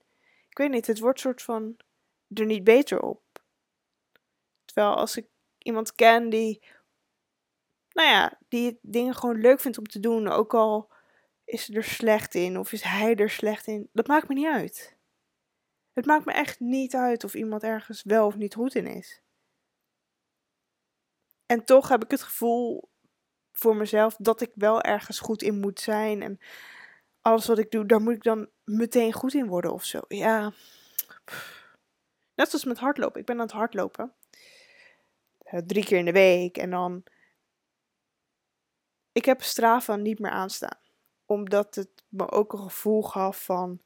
Ik 0.50 0.58
weet 0.58 0.72
niet, 0.72 0.88
het 0.88 1.00
wordt 1.00 1.20
soort 1.20 1.42
van 1.42 1.78
er 2.34 2.46
niet 2.46 2.64
beter 2.64 3.02
op. 3.02 3.22
Terwijl 4.66 4.96
als 4.96 5.18
ik 5.18 5.28
iemand 5.58 5.96
ken 5.96 6.30
die, 6.30 6.62
nou 7.92 8.10
ja, 8.10 8.38
die 8.48 8.80
dingen 8.82 9.16
gewoon 9.16 9.42
leuk 9.42 9.60
vindt 9.60 9.78
om 9.78 9.88
te 9.88 10.00
doen, 10.00 10.28
ook 10.28 10.54
al 10.54 10.91
is 11.52 11.70
er 11.70 11.84
slecht 11.84 12.36
in 12.36 12.58
of 12.58 12.72
is 12.72 12.82
hij 12.82 13.16
er 13.16 13.30
slecht 13.30 13.68
in? 13.68 13.90
Dat 13.94 14.08
maakt 14.08 14.28
me 14.28 14.34
niet 14.34 14.54
uit. 14.54 14.98
Het 15.94 16.06
maakt 16.06 16.26
me 16.26 16.32
echt 16.32 16.60
niet 16.60 16.96
uit 16.96 17.24
of 17.24 17.34
iemand 17.34 17.64
ergens 17.64 18.04
wel 18.04 18.26
of 18.26 18.36
niet 18.36 18.54
goed 18.54 18.76
in 18.76 18.88
is. 18.88 19.22
En 21.46 21.66
toch 21.66 21.90
heb 21.90 22.04
ik 22.04 22.12
het 22.12 22.22
gevoel 22.22 22.90
voor 23.52 23.76
mezelf 23.76 24.16
dat 24.16 24.42
ik 24.42 24.52
wel 24.56 24.82
ergens 24.82 25.20
goed 25.20 25.42
in 25.42 25.60
moet 25.60 25.80
zijn. 25.80 26.22
En 26.22 26.40
alles 27.22 27.48
wat 27.48 27.60
ik 27.60 27.72
doe, 27.72 27.86
daar 27.86 28.02
moet 28.02 28.16
ik 28.16 28.24
dan 28.24 28.50
meteen 28.64 29.14
goed 29.14 29.34
in 29.34 29.48
worden 29.48 29.74
of 29.74 29.84
zo. 29.84 30.00
Ja. 30.08 30.54
Net 32.36 32.50
zoals 32.50 32.66
met 32.66 32.80
hardlopen. 32.80 33.20
Ik 33.20 33.26
ben 33.26 33.36
aan 33.36 33.42
het 33.42 33.52
hardlopen. 33.52 34.14
Uh, 35.44 35.60
drie 35.60 35.86
keer 35.86 35.98
in 35.98 36.06
de 36.06 36.12
week. 36.12 36.58
En 36.58 36.70
dan. 36.70 37.04
Ik 39.12 39.26
heb 39.26 39.42
Strava 39.42 39.96
niet 39.96 40.20
meer 40.20 40.32
aanstaan 40.32 40.81
omdat 41.32 41.76
het 41.76 41.90
me 42.10 42.32
ook 42.32 42.54
een 42.54 42.60
gevoel 42.60 43.02
gaf 43.04 43.44
van, 43.44 43.82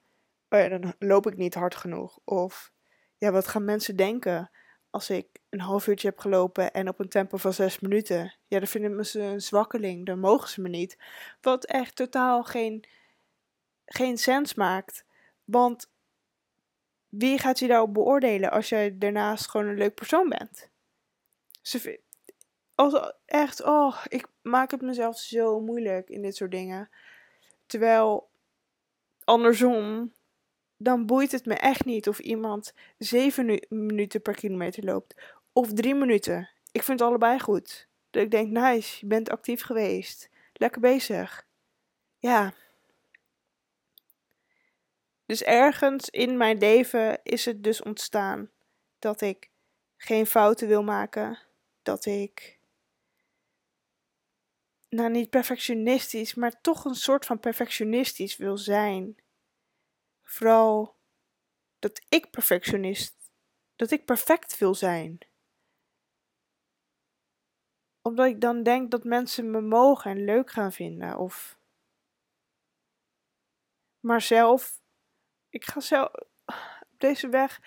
oh 0.49 0.59
ja, 0.59 0.67
dan 0.67 0.93
loop 0.99 1.27
ik 1.27 1.37
niet 1.37 1.53
hard 1.53 1.75
genoeg. 1.75 2.19
Of, 2.23 2.71
ja, 3.17 3.31
wat 3.31 3.47
gaan 3.47 3.65
mensen 3.65 3.95
denken 3.95 4.51
als 4.89 5.09
ik 5.09 5.27
een 5.49 5.59
half 5.59 5.87
uurtje 5.87 6.07
heb 6.07 6.19
gelopen 6.19 6.73
en 6.73 6.87
op 6.87 6.99
een 6.99 7.09
tempo 7.09 7.37
van 7.37 7.53
zes 7.53 7.79
minuten? 7.79 8.35
Ja, 8.47 8.59
dan 8.59 8.67
vinden 8.67 9.05
ze 9.05 9.21
een 9.21 9.41
zwakkeling, 9.41 10.05
dan 10.05 10.19
mogen 10.19 10.49
ze 10.49 10.61
me 10.61 10.69
niet. 10.69 10.97
Wat 11.41 11.65
echt 11.65 11.95
totaal 11.95 12.43
geen, 12.43 12.85
geen 13.85 14.17
sens 14.17 14.53
maakt. 14.53 15.05
Want 15.43 15.91
wie 17.09 17.39
gaat 17.39 17.59
je 17.59 17.67
daarop 17.67 17.93
beoordelen 17.93 18.51
als 18.51 18.69
jij 18.69 18.97
daarnaast 18.97 19.47
gewoon 19.47 19.67
een 19.67 19.77
leuk 19.77 19.95
persoon 19.95 20.29
bent? 20.29 20.69
Ze, 21.61 21.99
als, 22.75 23.13
echt, 23.25 23.63
oh, 23.63 24.05
ik 24.07 24.27
maak 24.41 24.71
het 24.71 24.81
mezelf 24.81 25.17
zo 25.17 25.59
moeilijk 25.59 26.09
in 26.09 26.21
dit 26.21 26.35
soort 26.35 26.51
dingen. 26.51 26.89
Terwijl 27.65 28.29
andersom, 29.23 30.13
dan 30.77 31.05
boeit 31.05 31.31
het 31.31 31.45
me 31.45 31.53
echt 31.53 31.85
niet 31.85 32.07
of 32.07 32.19
iemand 32.19 32.73
7 32.97 33.65
minuten 33.69 34.21
per 34.21 34.35
kilometer 34.35 34.83
loopt 34.83 35.15
of 35.53 35.73
3 35.73 35.95
minuten. 35.95 36.49
Ik 36.71 36.83
vind 36.83 36.99
het 36.99 37.09
allebei 37.09 37.39
goed. 37.39 37.87
Dat 38.09 38.23
ik 38.23 38.31
denk, 38.31 38.49
nice, 38.51 38.97
je 38.99 39.05
bent 39.05 39.29
actief 39.29 39.61
geweest. 39.61 40.29
Lekker 40.53 40.81
bezig. 40.81 41.47
Ja. 42.17 42.53
Dus 45.25 45.43
ergens 45.43 46.09
in 46.09 46.37
mijn 46.37 46.57
leven 46.57 47.19
is 47.23 47.45
het 47.45 47.63
dus 47.63 47.81
ontstaan. 47.81 48.49
dat 48.99 49.21
ik 49.21 49.49
geen 49.97 50.25
fouten 50.25 50.67
wil 50.67 50.83
maken, 50.83 51.39
dat 51.83 52.05
ik, 52.05 52.54
nou 54.95 55.09
niet 55.09 55.29
perfectionistisch, 55.29 56.33
maar 56.33 56.61
toch 56.61 56.85
een 56.85 56.95
soort 56.95 57.25
van 57.25 57.39
perfectionistisch 57.39 58.37
wil 58.37 58.57
zijn. 58.57 59.15
Vooral 60.23 60.95
dat 61.79 62.01
ik 62.09 62.29
perfectionist, 62.29 63.31
dat 63.75 63.91
ik 63.91 64.05
perfect 64.05 64.57
wil 64.57 64.75
zijn. 64.75 65.17
Omdat 68.01 68.25
ik 68.25 68.41
dan 68.41 68.63
denk 68.63 68.91
dat 68.91 69.03
mensen 69.03 69.51
me 69.51 69.61
mogen 69.61 70.11
en 70.11 70.25
leuk 70.25 70.51
gaan 70.51 70.71
vinden 70.71 71.17
of 71.17 71.57
maar 74.05 74.21
zelf, 74.21 74.81
ik 75.49 75.65
ga 75.65 75.79
zelf 75.79 76.13
op 76.91 76.95
deze 76.97 77.29
weg. 77.29 77.61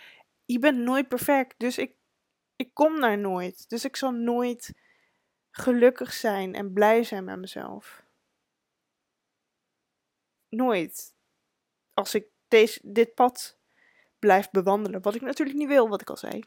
Je 0.45 0.59
bent 0.59 0.79
nooit 0.79 1.09
perfect, 1.09 1.55
dus 1.59 1.79
ik, 1.79 1.95
ik 2.57 2.75
kom 2.75 3.01
daar 3.01 3.19
nooit. 3.19 3.69
Dus 3.69 3.85
ik 3.85 3.97
zal 3.97 4.11
nooit 4.11 4.75
gelukkig 5.51 6.13
zijn 6.13 6.55
en 6.55 6.73
blij 6.73 7.05
zijn 7.05 7.25
met 7.25 7.39
mezelf. 7.39 8.03
Nooit. 10.49 11.15
Als 11.95 12.15
ik 12.15 12.27
deze, 12.49 12.81
dit 12.83 13.15
pad 13.15 13.59
blijf 14.19 14.51
bewandelen, 14.51 15.03
wat 15.03 15.15
ik 15.15 15.21
natuurlijk 15.21 15.59
niet 15.59 15.69
wil, 15.69 15.89
wat 15.89 16.01
ik 16.01 16.11
al 16.11 16.17
zei. 16.17 16.43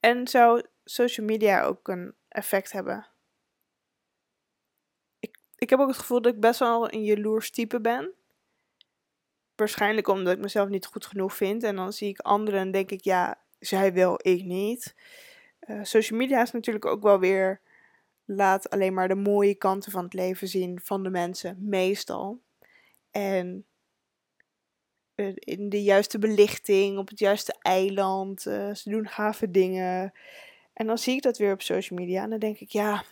En 0.00 0.28
zou 0.28 0.66
social 0.84 1.26
media 1.26 1.62
ook 1.62 1.88
een 1.88 2.14
effect 2.28 2.72
hebben? 2.72 3.12
ik 5.62 5.70
heb 5.70 5.78
ook 5.78 5.88
het 5.88 5.98
gevoel 5.98 6.22
dat 6.22 6.34
ik 6.34 6.40
best 6.40 6.58
wel 6.58 6.92
een 6.92 7.04
jaloers 7.04 7.50
type 7.50 7.80
ben. 7.80 8.12
Waarschijnlijk 9.54 10.08
omdat 10.08 10.32
ik 10.32 10.38
mezelf 10.38 10.68
niet 10.68 10.86
goed 10.86 11.06
genoeg 11.06 11.34
vind. 11.34 11.62
En 11.62 11.76
dan 11.76 11.92
zie 11.92 12.08
ik 12.08 12.18
anderen 12.18 12.60
en 12.60 12.70
denk 12.70 12.90
ik, 12.90 13.04
ja, 13.04 13.40
zij 13.58 13.92
wel, 13.92 14.18
ik 14.22 14.44
niet. 14.44 14.94
Uh, 15.66 15.78
social 15.82 16.18
media 16.18 16.42
is 16.42 16.50
natuurlijk 16.50 16.84
ook 16.84 17.02
wel 17.02 17.18
weer. 17.18 17.60
Laat 18.24 18.70
alleen 18.70 18.94
maar 18.94 19.08
de 19.08 19.14
mooie 19.14 19.54
kanten 19.54 19.92
van 19.92 20.04
het 20.04 20.14
leven 20.14 20.48
zien 20.48 20.80
van 20.82 21.02
de 21.02 21.10
mensen, 21.10 21.56
meestal. 21.60 22.40
En 23.10 23.66
uh, 25.14 25.32
in 25.34 25.68
de 25.68 25.82
juiste 25.82 26.18
belichting, 26.18 26.98
op 26.98 27.08
het 27.08 27.18
juiste 27.18 27.56
eiland. 27.60 28.46
Uh, 28.46 28.74
ze 28.74 28.90
doen 28.90 29.08
gave 29.08 29.50
dingen. 29.50 30.12
En 30.72 30.86
dan 30.86 30.98
zie 30.98 31.16
ik 31.16 31.22
dat 31.22 31.38
weer 31.38 31.52
op 31.52 31.62
social 31.62 31.98
media. 31.98 32.22
En 32.22 32.30
dan 32.30 32.38
denk 32.38 32.58
ik, 32.58 32.70
ja, 32.70 33.04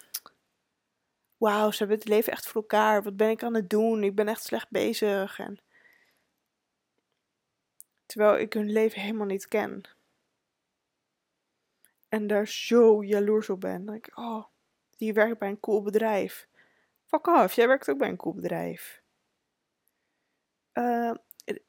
wauw, 1.37 1.71
ze 1.71 1.79
hebben 1.79 1.99
het 1.99 2.09
leven 2.09 2.33
echt 2.33 2.47
voor 2.47 2.61
elkaar. 2.61 3.03
Wat 3.03 3.17
ben 3.17 3.31
ik 3.31 3.43
aan 3.43 3.55
het 3.55 3.71
doen? 3.71 4.05
Ik 4.05 4.15
ben 4.15 4.29
echt 4.29 4.43
slecht 4.43 4.71
bezig. 4.71 5.39
En... 5.39 5.61
Terwijl 8.07 8.39
ik 8.39 8.53
hun 8.53 8.73
leven 8.73 9.01
helemaal 9.01 9.27
niet 9.27 9.49
ken. 9.49 9.83
En 12.11 12.27
daar 12.27 12.49
zo 12.49 13.05
jaloers 13.05 13.51
op 13.51 13.61
ben. 13.61 13.85
Dan 13.85 13.95
ik, 13.95 14.19
oh, 14.19 14.45
die 14.97 15.13
werkt 15.13 15.39
bij 15.39 15.49
een 15.49 15.61
cool 15.61 15.83
bedrijf. 15.83 16.49
Fuck 17.05 17.27
off, 17.27 17.53
jij 17.53 17.67
werkt 17.67 17.91
ook 17.91 17.99
bij 17.99 18.09
een 18.09 18.17
cool 18.17 18.35
bedrijf. 18.35 19.03
Uh, 20.75 21.15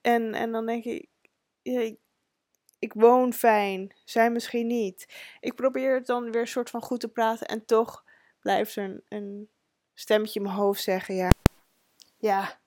en, 0.01 0.33
en 0.33 0.51
dan 0.51 0.65
denk 0.65 0.83
ik, 0.83 1.10
ja, 1.62 1.95
ik 2.79 2.93
woon 2.93 3.33
fijn, 3.33 3.95
zij 4.05 4.31
misschien 4.31 4.67
niet. 4.67 5.13
Ik 5.39 5.55
probeer 5.55 5.93
het 5.93 6.05
dan 6.05 6.31
weer 6.31 6.41
een 6.41 6.48
soort 6.48 6.69
van 6.69 6.81
goed 6.81 7.00
te 7.00 7.07
praten 7.07 7.48
en 7.48 7.65
toch 7.65 8.05
blijft 8.39 8.75
er 8.75 8.83
een, 8.83 9.03
een 9.07 9.50
stemmetje 9.93 10.39
in 10.39 10.45
mijn 10.45 10.57
hoofd 10.57 10.81
zeggen, 10.81 11.15
ja, 11.15 11.29
ja, 12.17 12.60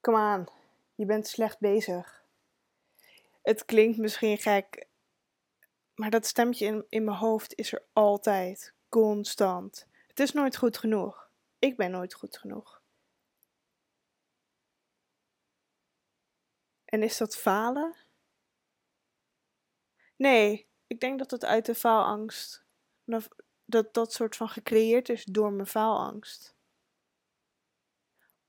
kom 0.00 0.16
aan, 0.16 0.46
je 0.94 1.06
bent 1.06 1.26
slecht 1.26 1.58
bezig. 1.58 2.24
Het 3.42 3.64
klinkt 3.64 3.98
misschien 3.98 4.38
gek, 4.38 4.86
maar 6.00 6.10
dat 6.10 6.26
stemmetje 6.26 6.66
in, 6.66 6.84
in 6.88 7.04
mijn 7.04 7.16
hoofd 7.16 7.54
is 7.54 7.72
er 7.72 7.86
altijd, 7.92 8.74
constant. 8.88 9.86
Het 10.06 10.20
is 10.20 10.32
nooit 10.32 10.56
goed 10.56 10.78
genoeg. 10.78 11.30
Ik 11.58 11.76
ben 11.76 11.90
nooit 11.90 12.14
goed 12.14 12.38
genoeg. 12.38 12.82
En 16.84 17.02
is 17.02 17.16
dat 17.16 17.36
falen? 17.36 17.96
Nee, 20.16 20.68
ik 20.86 21.00
denk 21.00 21.18
dat 21.18 21.30
het 21.30 21.44
uit 21.44 21.66
de 21.66 21.74
faalangst 21.74 22.64
dat 23.64 23.94
dat 23.94 24.12
soort 24.12 24.36
van 24.36 24.48
gecreëerd 24.48 25.08
is 25.08 25.24
door 25.24 25.52
mijn 25.52 25.66
faalangst. 25.66 26.56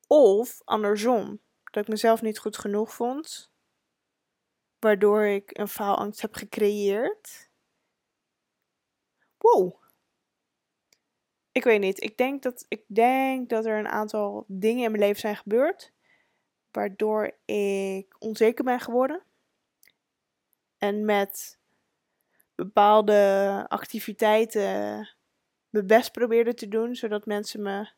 Of 0.08 0.62
andersom, 0.64 1.42
dat 1.64 1.84
ik 1.84 1.90
mezelf 1.90 2.22
niet 2.22 2.40
goed 2.40 2.58
genoeg 2.58 2.94
vond, 2.94 3.51
waardoor 4.82 5.26
ik 5.26 5.58
een 5.58 5.68
faalangst 5.68 6.22
heb 6.22 6.36
gecreëerd. 6.36 7.50
Wow. 9.38 9.76
Ik 11.52 11.64
weet 11.64 11.80
niet. 11.80 12.04
Ik 12.04 12.18
denk 12.18 12.44
dat, 12.44 12.66
ik 12.68 12.84
denk 12.88 13.50
dat 13.50 13.66
er 13.66 13.80
een 13.80 13.88
aantal 13.88 14.46
dingen 14.48 14.84
in 14.84 14.92
mijn 14.92 15.04
leven 15.04 15.20
zijn 15.20 15.36
gebeurd. 15.36 15.94
Waardoor 16.72 17.38
ik 17.46 18.16
onzeker 18.20 18.64
ben 18.64 18.80
geworden. 18.80 19.24
En 20.78 21.06
met 21.06 21.60
bepaalde 22.56 23.66
activiteiten 23.68 25.10
mijn 25.70 25.88
best 25.88 26.12
probeerde 26.12 26.54
te 26.54 26.68
doen, 26.68 26.96
zodat 26.96 27.26
mensen 27.26 27.62
me 27.62 27.90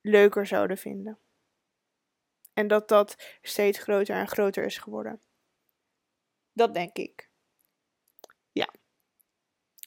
leuker 0.00 0.46
zouden 0.46 0.78
vinden. 0.78 1.18
En 2.52 2.68
dat 2.68 2.88
dat 2.88 3.36
steeds 3.42 3.78
groter 3.78 4.16
en 4.16 4.28
groter 4.28 4.64
is 4.64 4.78
geworden. 4.78 5.20
Dat 6.52 6.74
denk 6.74 6.96
ik. 6.96 7.30
Ja. 8.52 8.68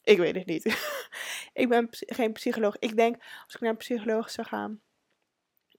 Ik 0.04 0.18
weet 0.18 0.36
het 0.36 0.46
niet. 0.46 0.64
ik 1.62 1.70
ben 1.70 1.88
geen 1.92 2.34
psycholoog. 2.34 2.80
Ik 2.80 2.96
denk, 2.96 3.24
als 3.46 3.56
ik 3.56 3.62
naar 3.62 3.70
een 3.70 3.78
psycholoog 3.78 4.30
zou 4.30 4.48
gaan, 4.48 4.82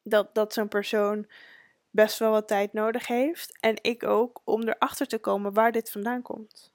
dat, 0.03 0.35
dat 0.35 0.53
zo'n 0.53 0.69
persoon 0.69 1.31
best 1.91 2.19
wel 2.19 2.31
wat 2.31 2.49
tijd 2.49 2.73
nodig 2.73 3.07
heeft. 3.07 3.59
En 3.61 3.83
ik 3.83 4.03
ook, 4.03 4.41
om 4.45 4.69
erachter 4.69 5.07
te 5.07 5.19
komen 5.19 5.53
waar 5.53 5.73
dit 5.73 5.91
vandaan 5.91 6.23
komt. 6.23 6.75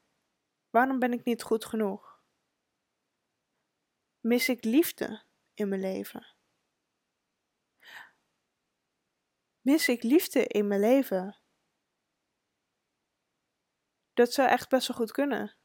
Waarom 0.69 0.99
ben 0.99 1.13
ik 1.13 1.23
niet 1.23 1.43
goed 1.43 1.65
genoeg? 1.65 2.21
Mis 4.19 4.49
ik 4.49 4.63
liefde 4.63 5.21
in 5.53 5.67
mijn 5.67 5.81
leven? 5.81 6.25
Mis 9.61 9.87
ik 9.87 10.03
liefde 10.03 10.47
in 10.47 10.67
mijn 10.67 10.79
leven? 10.79 11.40
Dat 14.13 14.33
zou 14.33 14.49
echt 14.49 14.69
best 14.69 14.87
wel 14.87 14.97
goed 14.97 15.11
kunnen. 15.11 15.55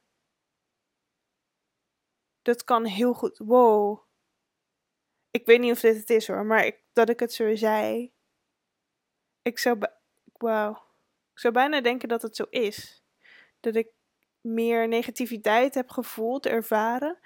Dat 2.42 2.64
kan 2.64 2.84
heel 2.84 3.14
goed. 3.14 3.38
Wow. 3.38 4.04
Ik 5.30 5.46
weet 5.46 5.60
niet 5.60 5.72
of 5.72 5.80
dit 5.80 5.96
het 5.96 6.10
is 6.10 6.26
hoor, 6.26 6.44
maar 6.44 6.66
ik, 6.66 6.82
dat 6.92 7.08
ik 7.08 7.20
het 7.20 7.32
zo 7.32 7.56
zei. 7.56 8.12
Ik 9.42 9.58
zou. 9.58 9.78
Ik 11.32 11.42
zou 11.42 11.54
bijna 11.54 11.80
denken 11.80 12.08
dat 12.08 12.22
het 12.22 12.36
zo 12.36 12.44
is. 12.50 13.04
Dat 13.60 13.74
ik 13.74 13.88
meer 14.40 14.88
negativiteit 14.88 15.74
heb 15.74 15.90
gevoeld, 15.90 16.46
ervaren 16.46 17.18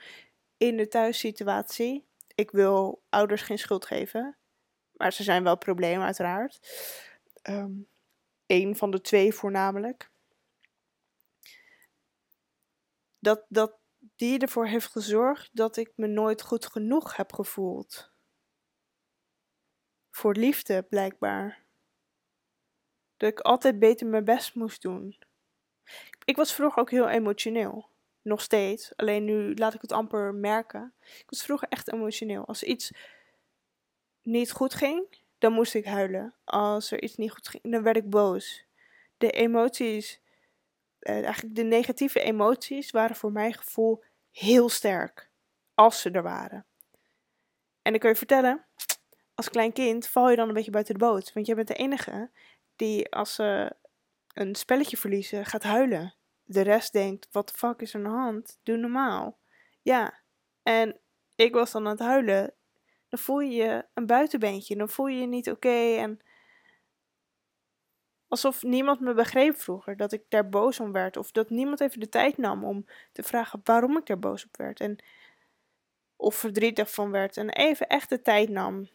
in 0.56 0.76
de 0.76 0.88
thuissituatie. 0.88 2.08
Ik 2.34 2.50
wil 2.50 3.02
ouders 3.08 3.42
geen 3.42 3.58
schuld 3.58 3.86
geven, 3.86 4.36
maar 4.92 5.12
ze 5.12 5.22
zijn 5.22 5.44
wel 5.44 5.58
problemen 5.58 6.04
uiteraard. 6.04 6.60
Eén 8.46 8.76
van 8.76 8.90
de 8.90 9.00
twee 9.00 9.34
voornamelijk. 9.34 10.10
Dat, 13.20 13.44
dat 13.48 13.78
die 14.16 14.38
ervoor 14.38 14.66
heeft 14.66 14.90
gezorgd 14.90 15.50
dat 15.52 15.76
ik 15.76 15.92
me 15.94 16.06
nooit 16.06 16.42
goed 16.42 16.66
genoeg 16.66 17.16
heb 17.16 17.32
gevoeld. 17.32 18.12
Voor 20.10 20.34
liefde, 20.34 20.82
blijkbaar. 20.82 21.64
Dat 23.16 23.30
ik 23.30 23.40
altijd 23.40 23.78
beter 23.78 24.06
mijn 24.06 24.24
best 24.24 24.54
moest 24.54 24.82
doen. 24.82 25.18
Ik 26.24 26.36
was 26.36 26.54
vroeger 26.54 26.80
ook 26.80 26.90
heel 26.90 27.08
emotioneel. 27.08 27.88
Nog 28.22 28.40
steeds. 28.40 28.96
Alleen 28.96 29.24
nu 29.24 29.54
laat 29.54 29.74
ik 29.74 29.80
het 29.80 29.92
amper 29.92 30.34
merken. 30.34 30.94
Ik 31.00 31.30
was 31.30 31.42
vroeger 31.42 31.68
echt 31.68 31.92
emotioneel. 31.92 32.46
Als 32.46 32.62
iets 32.62 32.92
niet 34.22 34.52
goed 34.52 34.74
ging, 34.74 35.22
dan 35.38 35.52
moest 35.52 35.74
ik 35.74 35.84
huilen. 35.84 36.34
Als 36.44 36.90
er 36.90 37.02
iets 37.02 37.16
niet 37.16 37.30
goed 37.30 37.48
ging, 37.48 37.62
dan 37.62 37.82
werd 37.82 37.96
ik 37.96 38.10
boos. 38.10 38.64
De 39.16 39.30
emoties, 39.30 40.20
eigenlijk 41.00 41.54
de 41.54 41.62
negatieve 41.62 42.21
emoties, 42.21 42.90
waren 42.90 43.16
voor 43.16 43.33
mijn 43.33 43.54
gevoel 43.54 44.04
heel 44.30 44.69
sterk. 44.69 45.30
Als 45.75 46.00
ze 46.00 46.11
er 46.11 46.23
waren. 46.23 46.66
En 47.83 47.95
ik 47.95 48.00
kan 48.00 48.11
je 48.11 48.16
vertellen, 48.16 48.66
als 49.35 49.50
klein 49.50 49.73
kind 49.73 50.09
val 50.09 50.30
je 50.30 50.37
dan 50.37 50.49
een 50.49 50.54
beetje 50.54 50.71
buiten 50.71 50.99
de 50.99 51.04
boot. 51.04 51.33
Want 51.33 51.47
jij 51.47 51.54
bent 51.54 51.69
de 51.69 51.75
enige 51.75 52.30
die 52.76 53.11
als 53.11 53.35
ze 53.35 53.73
een 54.33 54.54
spelletje 54.54 54.97
verliezen 54.97 55.47
gaat 55.47 55.62
huilen 55.62 56.14
de 56.50 56.61
rest 56.61 56.92
denkt, 56.92 57.28
wat 57.33 57.49
de 57.49 57.54
fuck 57.54 57.80
is 57.80 57.95
er 57.95 57.99
aan 57.99 58.11
de 58.12 58.19
hand? 58.19 58.61
Doe 58.62 58.76
normaal. 58.76 59.38
Ja, 59.83 60.23
en 60.62 61.00
ik 61.35 61.54
was 61.54 61.73
dan 61.73 61.85
aan 61.85 61.90
het 61.90 62.00
huilen. 62.00 62.54
Dan 63.09 63.19
voel 63.19 63.40
je 63.40 63.54
je 63.54 63.85
een 63.95 64.07
buitenbeentje. 64.07 64.76
Dan 64.76 64.88
voel 64.88 65.07
je 65.07 65.21
je 65.21 65.26
niet 65.26 65.50
oké. 65.50 65.97
en 65.97 66.21
Alsof 68.30 68.62
niemand 68.62 69.00
me 69.00 69.14
begreep 69.14 69.56
vroeger, 69.56 69.96
dat 69.96 70.12
ik 70.12 70.22
daar 70.28 70.49
boos 70.49 70.80
om 70.80 70.92
werd. 70.92 71.16
Of 71.16 71.30
dat 71.30 71.50
niemand 71.50 71.80
even 71.80 72.00
de 72.00 72.08
tijd 72.08 72.37
nam 72.37 72.64
om 72.64 72.87
te 73.12 73.22
vragen 73.22 73.60
waarom 73.64 73.96
ik 73.96 74.06
daar 74.06 74.18
boos 74.18 74.44
op 74.44 74.56
werd. 74.56 74.80
En, 74.80 74.99
of 76.16 76.34
verdrietig 76.34 76.90
van 76.90 77.10
werd. 77.10 77.37
En 77.37 77.50
even 77.50 77.87
echt 77.87 78.08
de 78.08 78.22
tijd 78.22 78.49
nam. 78.49 78.88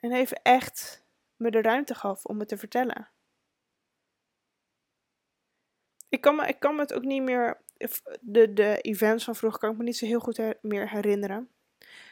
En 0.00 0.12
even 0.12 0.42
echt 0.42 1.04
me 1.36 1.50
de 1.50 1.62
ruimte 1.62 1.94
gaf 1.94 2.24
om 2.24 2.38
het 2.38 2.48
te 2.48 2.58
vertellen. 2.58 3.08
Ik 6.08 6.20
kan 6.20 6.36
me, 6.36 6.46
ik 6.46 6.60
kan 6.60 6.74
me 6.74 6.80
het 6.80 6.94
ook 6.94 7.04
niet 7.04 7.22
meer. 7.22 7.60
De, 8.20 8.52
de 8.52 8.80
events 8.80 9.24
van 9.24 9.36
vroeger 9.36 9.60
kan 9.60 9.70
ik 9.70 9.76
me 9.76 9.84
niet 9.84 9.96
zo 9.96 10.06
heel 10.06 10.20
goed 10.20 10.54
meer 10.62 10.90
herinneren. 10.90 11.50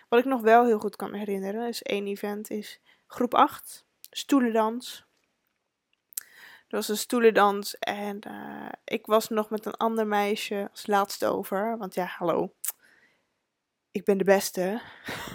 Wat 0.09 0.19
ik 0.19 0.25
nog 0.25 0.41
wel 0.41 0.67
heel 0.67 0.79
goed 0.79 0.97
kan 0.97 1.15
herinneren 1.15 1.69
is 1.69 1.83
één 1.83 2.07
event, 2.07 2.51
is 2.51 2.81
groep 3.07 3.35
8, 3.35 3.87
stoelendans. 4.11 5.09
Er 6.71 6.77
was 6.77 6.89
een 6.89 6.97
stoelendans 6.97 7.79
en 7.79 8.19
uh, 8.29 8.69
ik 8.85 9.07
was 9.07 9.29
nog 9.29 9.51
met 9.51 9.67
een 9.67 9.75
ander 9.75 10.07
meisje 10.07 10.69
als 10.71 10.87
laatste 10.87 11.27
over. 11.27 11.79
Want 11.79 11.95
ja, 11.95 12.05
hallo. 12.05 12.55
Ik 13.91 14.05
ben 14.05 14.19
de 14.19 14.25
beste. 14.25 14.81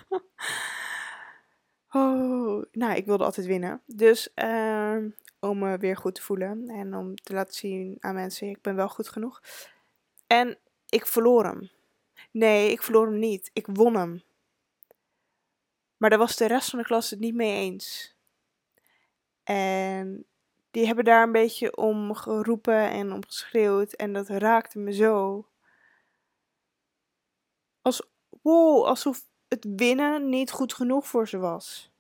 oh, 1.91 2.63
nou, 2.71 2.95
ik 2.95 3.05
wilde 3.05 3.23
altijd 3.23 3.47
winnen. 3.47 3.81
Dus 3.85 4.29
uh, 4.35 4.97
om 5.39 5.59
me 5.59 5.77
weer 5.77 5.97
goed 5.97 6.15
te 6.15 6.21
voelen 6.21 6.69
en 6.69 6.95
om 6.95 7.15
te 7.15 7.33
laten 7.33 7.53
zien 7.53 7.97
aan 7.99 8.13
mensen, 8.13 8.49
ik 8.49 8.61
ben 8.61 8.75
wel 8.75 8.89
goed 8.89 9.09
genoeg. 9.09 9.41
En 10.27 10.57
ik 10.89 11.05
verloor 11.05 11.43
hem. 11.43 11.69
Nee, 12.31 12.71
ik 12.71 12.83
verloor 12.83 13.05
hem 13.05 13.19
niet. 13.19 13.49
Ik 13.53 13.67
won 13.73 13.95
hem. 13.95 14.23
Maar 15.97 16.09
daar 16.09 16.19
was 16.19 16.35
de 16.35 16.47
rest 16.47 16.69
van 16.69 16.79
de 16.79 16.85
klas 16.85 17.09
het 17.09 17.19
niet 17.19 17.35
mee 17.35 17.55
eens. 17.55 18.15
En 19.43 20.25
die 20.75 20.85
hebben 20.85 21.05
daar 21.05 21.23
een 21.23 21.31
beetje 21.31 21.77
om 21.77 22.13
geroepen 22.13 22.89
en 22.89 23.11
om 23.11 23.25
geschreeuwd. 23.25 23.93
En 23.93 24.13
dat 24.13 24.27
raakte 24.27 24.79
me 24.79 24.93
zo. 24.93 25.47
Als, 27.81 28.01
wow, 28.41 28.85
alsof 28.85 29.25
het 29.47 29.65
winnen 29.75 30.29
niet 30.29 30.51
goed 30.51 30.73
genoeg 30.73 31.07
voor 31.07 31.27
ze 31.27 31.37
was. 31.37 31.91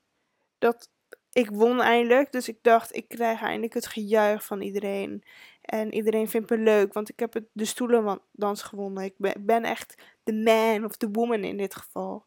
Dat, 0.57 0.89
ik 1.31 1.49
won 1.49 1.81
eindelijk, 1.81 2.31
dus 2.31 2.47
ik 2.47 2.57
dacht, 2.61 2.95
ik 2.95 3.07
krijg 3.07 3.41
eindelijk 3.41 3.73
het 3.73 3.87
gejuich 3.87 4.45
van 4.45 4.61
iedereen. 4.61 5.23
En 5.61 5.93
iedereen 5.93 6.27
vindt 6.27 6.49
me 6.49 6.57
leuk, 6.57 6.93
want 6.93 7.09
ik 7.09 7.19
heb 7.19 7.33
het, 7.33 7.45
de 7.51 7.65
stoelendans 7.65 8.61
gewonnen. 8.61 9.03
Ik 9.03 9.35
ben, 9.45 9.63
echt 9.63 9.95
de 10.23 10.33
man 10.33 10.85
of 10.85 10.97
de 10.97 11.09
woman 11.11 11.43
in 11.43 11.57
dit 11.57 11.75
geval. 11.75 12.25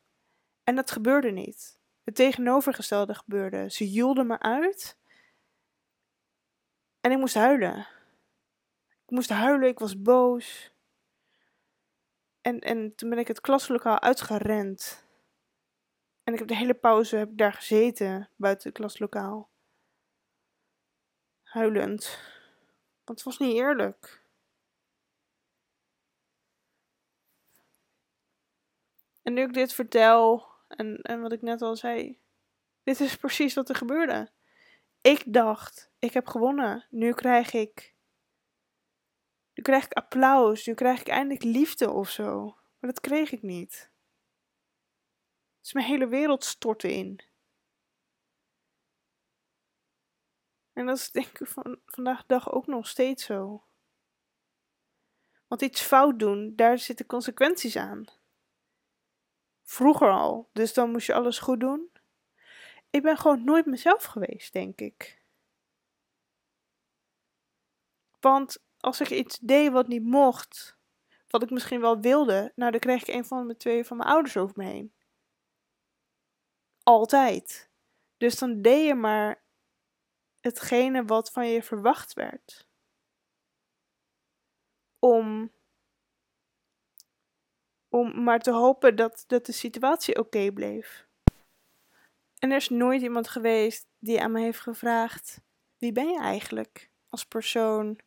En 0.65 0.77
dat 0.77 0.91
gebeurde 0.91 1.31
niet. 1.31 1.79
Het 2.05 2.15
tegenovergestelde 2.15 3.15
gebeurde. 3.15 3.71
Ze 3.71 3.91
joelden 3.91 4.27
me 4.27 4.39
uit. 4.39 4.99
En 7.01 7.11
ik 7.11 7.19
moest 7.19 7.35
huilen. 7.35 7.87
Ik 9.05 9.11
moest 9.11 9.29
huilen, 9.29 9.69
ik 9.69 9.79
was 9.79 10.03
boos. 10.03 10.73
En, 12.41 12.61
en 12.61 12.95
toen 12.95 13.11
ben 13.11 13.19
ik 13.19 13.29
het 13.29 13.41
klaslokaal 13.41 14.01
uitgerend. 14.01 15.07
En 16.25 16.33
ik 16.33 16.39
heb 16.39 16.49
de 16.49 16.57
hele 16.57 16.75
pauze 16.75 17.17
heb 17.17 17.31
ik 17.31 17.39
daar 17.39 17.53
gezeten, 17.53 18.31
buiten 18.37 18.69
het 18.69 18.79
klaslokaal. 18.79 19.51
Huilend. 21.43 22.21
Want 23.05 23.19
het 23.19 23.23
was 23.23 23.39
niet 23.39 23.55
eerlijk. 23.55 24.23
En 29.23 29.35
nu 29.35 29.43
ik 29.43 29.53
dit 29.53 29.73
vertel, 29.73 30.47
en, 30.69 31.03
en 31.03 31.21
wat 31.21 31.33
ik 31.33 31.43
net 31.43 31.63
al 31.63 31.77
zei, 31.77 32.21
dit 32.83 33.01
is 33.01 33.17
precies 33.17 33.55
wat 33.55 33.69
er 33.69 33.75
gebeurde. 33.75 34.31
Ik 35.01 35.33
dacht, 35.33 35.91
ik 35.99 36.13
heb 36.13 36.27
gewonnen. 36.27 36.87
Nu 36.91 37.13
krijg 37.13 37.53
ik. 37.53 37.95
Nu 39.55 39.63
krijg 39.63 39.85
ik 39.85 39.93
applaus. 39.93 40.67
Nu 40.67 40.75
krijg 40.75 41.01
ik 41.01 41.09
eindelijk 41.09 41.43
liefde 41.43 41.91
of 41.91 42.11
zo. 42.11 42.45
Maar 42.79 42.91
dat 42.91 43.01
kreeg 43.01 43.31
ik 43.31 43.43
niet. 43.43 43.91
Dus 45.61 45.73
mijn 45.73 45.87
hele 45.87 46.07
wereld 46.07 46.45
stortte 46.45 46.93
in. 46.93 47.21
En 50.73 50.87
dat 50.87 50.97
is 50.97 51.11
denk 51.11 51.39
ik 51.39 51.49
van, 51.49 51.81
vandaag 51.87 52.21
de 52.21 52.27
dag 52.27 52.53
ook 52.53 52.67
nog 52.67 52.89
steeds 52.89 53.25
zo. 53.25 53.65
Want 55.47 55.63
iets 55.63 55.83
fout 55.83 56.19
doen, 56.19 56.53
daar 56.57 56.79
zitten 56.79 57.07
consequenties 57.07 57.77
aan. 57.77 58.05
Vroeger 59.63 60.11
al, 60.11 60.51
dus 60.53 60.75
dan 60.75 60.91
moest 60.91 61.07
je 61.07 61.15
alles 61.15 61.39
goed 61.39 61.61
doen. 61.61 61.91
Ik 62.91 63.03
ben 63.03 63.17
gewoon 63.17 63.45
nooit 63.45 63.67
mezelf 63.67 64.05
geweest, 64.05 64.53
denk 64.53 64.81
ik. 64.81 65.23
Want 68.21 68.65
als 68.81 69.01
ik 69.01 69.11
iets 69.11 69.39
deed 69.39 69.73
wat 69.73 69.89
niet 69.89 70.03
mocht, 70.03 70.79
wat 71.29 71.43
ik 71.43 71.51
misschien 71.51 71.81
wel 71.81 72.01
wilde, 72.01 72.53
nou 72.55 72.71
dan 72.71 72.81
kreeg 72.81 73.03
ik 73.03 73.15
een 73.15 73.25
van 73.25 73.49
de 73.49 73.57
twee 73.57 73.85
van 73.85 73.97
mijn 73.97 74.09
ouders 74.09 74.37
over 74.37 74.55
me 74.57 74.65
heen. 74.65 74.95
Altijd. 76.83 77.71
Dus 78.17 78.39
dan 78.39 78.63
deed 78.63 78.87
je 78.87 78.95
maar 78.95 79.43
hetgene 80.41 81.05
wat 81.05 81.31
van 81.31 81.49
je 81.49 81.63
verwacht 81.63 82.13
werd. 82.13 82.69
Om, 84.99 85.53
om 87.89 88.23
maar 88.23 88.41
te 88.41 88.53
hopen 88.53 88.97
dat, 88.97 89.25
dat 89.27 89.47
de 89.47 89.53
situatie 89.53 90.19
oké 90.19 90.53
bleef. 90.53 91.08
En 92.39 92.51
er 92.51 92.57
is 92.57 92.69
nooit 92.69 93.03
iemand 93.03 93.29
geweest 93.29 93.87
die 93.99 94.23
aan 94.23 94.33
me 94.33 94.41
heeft 94.41 94.61
gevraagd: 94.61 95.41
wie 95.79 95.93
ben 95.93 96.09
je 96.09 96.21
eigenlijk 96.21 96.91
als 97.09 97.25
persoon? 97.25 98.01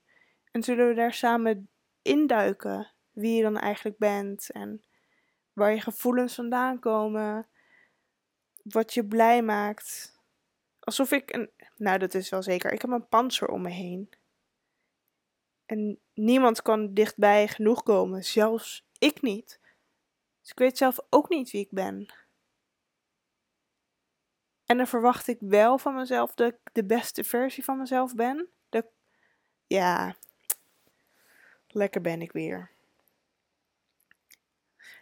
En 0.52 0.64
zullen 0.64 0.88
we 0.88 0.94
daar 0.94 1.14
samen 1.14 1.70
induiken 2.02 2.92
wie 3.12 3.36
je 3.36 3.42
dan 3.42 3.58
eigenlijk 3.58 3.98
bent 3.98 4.52
en 4.52 4.84
waar 5.54 5.74
je 5.74 5.82
gevoelens 5.82 6.36
vandaan 6.36 6.80
komen, 6.80 7.48
wat 8.64 8.94
je 8.94 9.06
blij 9.06 9.42
maakt. 9.42 10.20
Alsof 10.80 11.12
ik 11.12 11.34
een. 11.34 11.52
Nou, 11.78 11.98
dat 11.98 12.14
is 12.14 12.30
wel 12.30 12.44
zeker. 12.44 12.72
Ik 12.72 12.82
heb 12.82 12.92
een 12.92 13.08
panzer 13.08 13.48
om 13.48 13.62
me 13.62 13.70
heen. 13.70 14.10
En 15.66 16.00
niemand 16.14 16.62
kan 16.62 16.94
dichtbij 16.94 17.48
genoeg 17.48 17.84
komen, 17.84 18.24
zelfs 18.24 18.88
ik 18.98 19.22
niet. 19.22 19.60
Dus 20.42 20.52
ik 20.52 20.58
weet 20.58 20.78
zelf 20.78 21.00
ook 21.10 21.30
niet 21.30 21.52
wie 21.52 21.62
ik 21.62 21.72
ben. 21.72 22.14
En 24.72 24.78
dan 24.78 24.88
verwacht 24.88 25.28
ik 25.28 25.38
wel 25.40 25.78
van 25.78 25.96
mezelf 25.96 26.34
dat 26.34 26.54
ik 26.54 26.58
de 26.72 26.86
beste 26.86 27.24
versie 27.24 27.64
van 27.64 27.78
mezelf 27.78 28.16
ben. 28.16 28.50
Ja, 29.68 30.16
lekker 31.68 32.02
ben 32.02 32.22
ik 32.22 32.32
weer. 32.32 32.72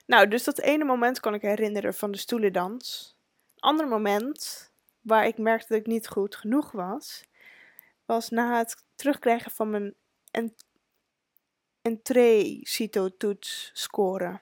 Nou, 0.06 0.28
dus 0.28 0.44
dat 0.44 0.60
ene 0.60 0.84
moment 0.84 1.20
kan 1.20 1.34
ik 1.34 1.42
herinneren 1.42 1.94
van 1.94 2.12
de 2.12 2.18
stoelendans. 2.18 3.16
Een 3.56 3.60
ander 3.60 3.88
moment 3.88 4.72
waar 5.02 5.26
ik 5.26 5.38
merkte 5.38 5.68
dat 5.68 5.78
ik 5.78 5.88
niet 5.88 6.08
goed 6.08 6.36
genoeg 6.36 6.72
was, 6.72 7.24
was 8.06 8.30
na 8.30 8.58
het 8.58 8.84
terugkrijgen 8.96 9.52
van 9.52 9.70
mijn 9.70 9.96
entree-cito-toets 11.82 13.72
scoren. 13.74 14.42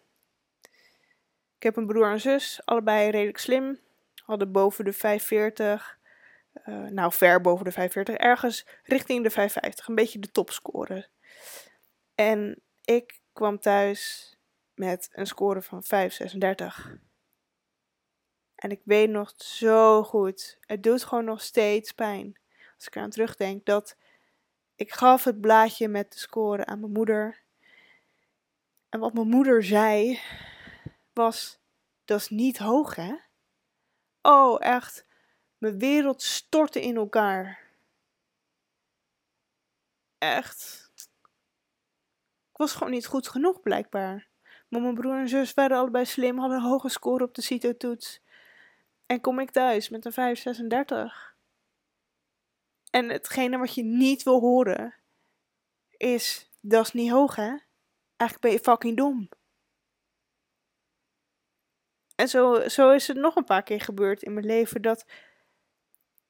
Ik 1.57 1.63
heb 1.63 1.75
een 1.75 1.87
broer 1.87 2.11
en 2.11 2.21
zus, 2.21 2.61
allebei 2.65 3.09
redelijk 3.09 3.37
slim, 3.37 3.79
hadden 4.27 4.51
boven 4.51 4.85
de 4.85 4.93
540, 4.93 5.99
uh, 6.53 6.85
eh, 6.85 6.91
nou 6.91 7.13
ver 7.13 7.41
boven 7.41 7.65
de 7.65 7.71
540, 7.71 8.27
ergens 8.27 8.65
richting 8.83 9.23
de 9.23 9.29
550, 9.29 9.87
een 9.87 9.95
beetje 9.95 10.19
de 10.19 10.31
topscore. 10.31 11.09
En 12.15 12.61
ik 12.81 13.21
kwam 13.33 13.59
thuis 13.59 14.31
met 14.73 15.09
een 15.11 15.27
score 15.27 15.61
van 15.61 15.83
536. 15.83 16.95
En 18.55 18.71
ik 18.71 18.81
weet 18.83 19.09
nog 19.09 19.33
zo 19.35 20.03
goed, 20.03 20.57
het 20.61 20.83
doet 20.83 21.03
gewoon 21.03 21.25
nog 21.25 21.41
steeds 21.41 21.91
pijn. 21.91 22.39
Als 22.75 22.87
ik 22.87 22.95
eraan 22.95 23.09
terugdenk 23.09 23.65
dat 23.65 23.97
ik 24.75 24.91
gaf 24.93 25.23
het 25.23 25.41
blaadje 25.41 25.87
met 25.87 26.11
de 26.11 26.17
score 26.17 26.65
aan 26.65 26.79
mijn 26.79 26.91
moeder. 26.91 27.43
En 28.89 28.99
wat 28.99 29.13
mijn 29.13 29.27
moeder 29.27 29.63
zei 29.63 30.19
was, 31.13 31.59
dat 32.05 32.19
is 32.19 32.29
niet 32.29 32.57
hoog 32.57 32.95
hè? 32.95 33.15
Oh, 34.29 34.57
echt. 34.59 35.05
Mijn 35.57 35.79
wereld 35.79 36.21
stortte 36.21 36.81
in 36.81 36.95
elkaar. 36.95 37.59
Echt. 40.17 40.91
Ik 42.51 42.57
was 42.57 42.73
gewoon 42.73 42.91
niet 42.91 43.05
goed 43.05 43.27
genoeg, 43.27 43.61
blijkbaar. 43.61 44.27
Maar 44.67 44.81
mijn 44.81 44.93
broer 44.93 45.19
en 45.19 45.29
zus 45.29 45.53
waren 45.53 45.77
allebei 45.77 46.05
slim, 46.05 46.37
hadden 46.37 46.57
een 46.57 46.63
hoge 46.63 46.89
score 46.89 47.23
op 47.23 47.35
de 47.35 47.41
CITO-toets. 47.41 48.21
En 49.05 49.21
kom 49.21 49.39
ik 49.39 49.51
thuis 49.51 49.89
met 49.89 50.05
een 50.05 50.13
536. 50.13 51.35
En 52.89 53.09
hetgene 53.09 53.57
wat 53.57 53.75
je 53.75 53.83
niet 53.83 54.23
wil 54.23 54.39
horen 54.39 54.95
is, 55.97 56.51
dat 56.61 56.85
is 56.85 56.93
niet 56.93 57.11
hoog 57.11 57.35
hè? 57.35 57.55
Eigenlijk 58.17 58.41
ben 58.41 58.51
je 58.51 58.59
fucking 58.59 58.97
dom. 58.97 59.29
En 62.17 62.27
zo, 62.27 62.67
zo 62.67 62.91
is 62.91 63.07
het 63.07 63.17
nog 63.17 63.35
een 63.35 63.43
paar 63.43 63.63
keer 63.63 63.81
gebeurd 63.81 64.23
in 64.23 64.33
mijn 64.33 64.45
leven 64.45 64.81
dat 64.81 65.05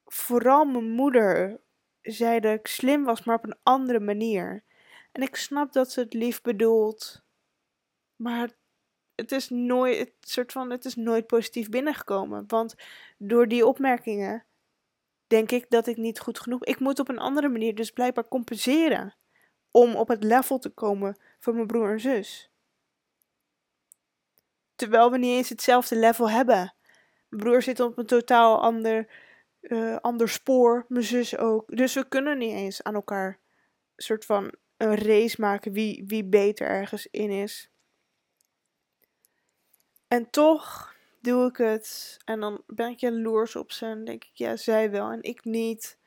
vooral 0.04 0.64
mijn 0.64 0.90
moeder 0.90 1.60
zei 2.02 2.40
dat 2.40 2.58
ik 2.58 2.66
slim 2.66 3.04
was, 3.04 3.24
maar 3.24 3.36
op 3.36 3.44
een 3.44 3.58
andere 3.62 4.00
manier. 4.00 4.64
En 5.12 5.22
ik 5.22 5.36
snap 5.36 5.72
dat 5.72 5.92
ze 5.92 6.00
het 6.00 6.12
lief 6.12 6.40
bedoelt. 6.40 7.22
Maar 8.16 8.50
het 9.14 9.32
is 9.32 9.48
nooit, 9.48 9.98
het 9.98 10.12
soort 10.20 10.52
van, 10.52 10.70
het 10.70 10.84
is 10.84 10.94
nooit 10.94 11.26
positief 11.26 11.68
binnengekomen. 11.68 12.44
Want 12.46 12.74
door 13.18 13.48
die 13.48 13.66
opmerkingen 13.66 14.44
denk 15.26 15.50
ik 15.50 15.70
dat 15.70 15.86
ik 15.86 15.96
niet 15.96 16.20
goed 16.20 16.40
genoeg. 16.40 16.64
Ik 16.64 16.78
moet 16.80 16.98
op 16.98 17.08
een 17.08 17.18
andere 17.18 17.48
manier 17.48 17.74
dus 17.74 17.90
blijkbaar 17.90 18.28
compenseren. 18.28 19.14
Om 19.70 19.94
op 19.94 20.08
het 20.08 20.24
level 20.24 20.58
te 20.58 20.70
komen 20.70 21.16
van 21.38 21.54
mijn 21.54 21.66
broer 21.66 21.90
en 21.90 22.00
zus. 22.00 22.50
Terwijl 24.78 25.10
we 25.10 25.18
niet 25.18 25.36
eens 25.36 25.48
hetzelfde 25.48 25.96
level 25.96 26.30
hebben. 26.30 26.74
Mijn 27.28 27.42
broer 27.42 27.62
zit 27.62 27.80
op 27.80 27.98
een 27.98 28.06
totaal 28.06 28.62
ander, 28.62 29.10
uh, 29.60 29.96
ander 29.96 30.28
spoor. 30.28 30.84
Mijn 30.88 31.04
zus 31.04 31.36
ook. 31.36 31.76
Dus 31.76 31.94
we 31.94 32.08
kunnen 32.08 32.38
niet 32.38 32.52
eens 32.52 32.82
aan 32.82 32.94
elkaar 32.94 33.28
een 33.96 34.04
soort 34.04 34.24
van 34.24 34.54
een 34.76 34.96
race 34.96 35.40
maken 35.40 35.72
wie, 35.72 36.04
wie 36.06 36.24
beter 36.24 36.66
ergens 36.66 37.06
in 37.06 37.30
is. 37.30 37.70
En 40.08 40.30
toch 40.30 40.94
doe 41.20 41.48
ik 41.48 41.56
het. 41.56 42.18
En 42.24 42.40
dan 42.40 42.62
ben 42.66 42.90
ik 42.90 42.98
jaloers 42.98 43.56
op 43.56 43.72
ze. 43.72 43.86
En 43.86 44.04
denk 44.04 44.24
ik, 44.24 44.34
ja, 44.34 44.56
zij 44.56 44.90
wel 44.90 45.10
en 45.10 45.22
ik 45.22 45.44
niet. 45.44 45.98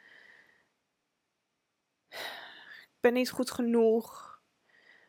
Ik 2.10 2.98
ben 3.00 3.14
niet 3.14 3.32
goed 3.32 3.52
genoeg. 3.52 4.42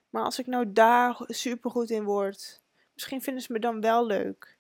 Maar 0.09 0.25
als 0.25 0.39
ik 0.39 0.47
nou 0.47 0.73
daar 0.73 1.17
super 1.27 1.71
goed 1.71 1.91
in 1.91 2.05
word, 2.05 2.62
misschien 2.93 3.23
vinden 3.23 3.43
ze 3.43 3.53
me 3.53 3.59
dan 3.59 3.81
wel 3.81 4.07
leuk. 4.07 4.59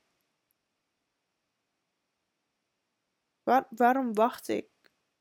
Waar, 3.42 3.66
waarom 3.70 4.14
wacht 4.14 4.48
ik? 4.48 4.68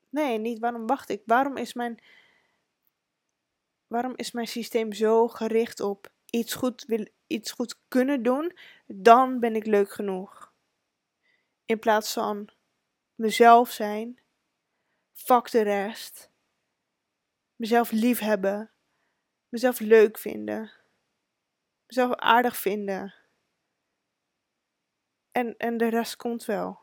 Nee, 0.09 0.37
niet 0.37 0.59
waarom 0.59 0.87
wacht 0.87 1.09
ik. 1.09 1.21
Waarom 1.25 1.57
is 1.57 1.73
mijn. 1.73 2.03
Waarom 3.87 4.13
is 4.15 4.31
mijn 4.31 4.47
systeem 4.47 4.93
zo 4.93 5.27
gericht 5.27 5.79
op 5.79 6.11
iets 6.31 6.53
goed, 6.53 6.85
wil, 6.85 7.07
iets 7.27 7.51
goed 7.51 7.79
kunnen 7.87 8.23
doen? 8.23 8.57
Dan 8.85 9.39
ben 9.39 9.55
ik 9.55 9.65
leuk 9.65 9.91
genoeg. 9.91 10.53
In 11.65 11.79
plaats 11.79 12.13
van 12.13 12.49
mezelf 13.15 13.71
zijn, 13.71 14.19
fuck 15.13 15.51
de 15.51 15.61
rest, 15.61 16.31
mezelf 17.55 17.91
lief 17.91 18.19
hebben, 18.19 18.71
mezelf 19.49 19.79
leuk 19.79 20.17
vinden, 20.17 20.71
mezelf 21.91 22.15
aardig 22.15 22.57
vinden. 22.57 23.13
En, 25.31 25.57
en 25.57 25.77
de 25.77 25.89
rest 25.89 26.15
komt 26.15 26.45
wel. 26.45 26.79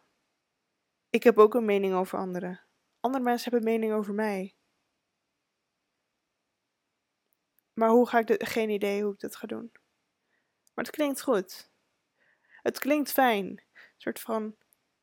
Ik 1.11 1.23
heb 1.23 1.39
ook 1.39 1.55
een 1.55 1.65
mening 1.65 1.95
over 1.95 2.19
anderen. 2.19 2.61
Andere 3.01 3.25
mensen 3.25 3.51
hebben 3.51 3.69
een 3.69 3.79
mening 3.79 3.99
over 3.99 4.15
mij. 4.15 4.57
Maar 7.73 7.89
hoe 7.89 8.09
ga 8.09 8.19
ik 8.19 8.27
dit? 8.27 8.49
Geen 8.49 8.71
idee 8.71 9.03
hoe 9.03 9.13
ik 9.13 9.21
dat 9.21 9.37
ga 9.37 9.47
doen. 9.47 9.71
Maar 10.75 10.85
het 10.85 10.91
klinkt 10.91 11.23
goed. 11.23 11.71
Het 12.63 12.79
klinkt 12.79 13.13
fijn. 13.13 13.47
Een 13.47 13.65
soort 13.97 14.21
van 14.21 14.57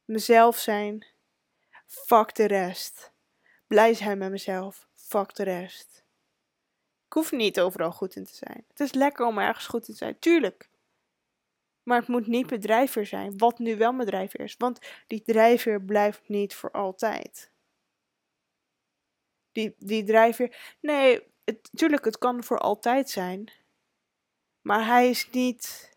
mezelf 0.04 0.58
zijn. 0.58 1.06
Fuck 1.86 2.36
de 2.36 2.46
rest. 2.46 3.14
Blij 3.68 3.94
zijn 3.94 4.18
met 4.18 4.32
mezelf. 4.32 4.88
Fuck 4.94 5.36
de 5.36 5.44
rest. 5.44 6.05
Hoef 7.16 7.32
niet 7.32 7.60
overal 7.60 7.92
goed 7.92 8.16
in 8.16 8.26
te 8.26 8.36
zijn. 8.36 8.66
Het 8.68 8.80
is 8.80 8.94
lekker 8.94 9.26
om 9.26 9.38
ergens 9.38 9.68
goed 9.68 9.88
in 9.88 9.94
te 9.94 9.98
zijn. 9.98 10.20
Tuurlijk. 10.20 10.70
Maar 11.84 12.00
het 12.00 12.08
moet 12.08 12.28
niet 12.28 12.50
mijn 12.50 12.62
zijn, 13.06 13.38
wat 13.38 13.60
nu 13.60 13.78
wel 13.78 13.92
mijn 13.92 14.08
drijfveer 14.08 14.40
is. 14.40 14.56
Want 14.58 14.80
die 15.08 15.22
drijfveer 15.22 15.82
blijft 15.82 16.30
niet 16.30 16.56
voor 16.56 16.72
altijd. 16.72 17.52
Die, 19.52 19.76
die 19.78 20.04
drijfveer. 20.04 20.76
Nee, 20.80 21.34
het, 21.44 21.70
tuurlijk, 21.72 22.06
het 22.06 22.18
kan 22.18 22.44
voor 22.44 22.60
altijd 22.60 23.10
zijn. 23.10 23.52
Maar 24.62 24.86
hij 24.86 25.10
is 25.10 25.30
niet 25.30 25.94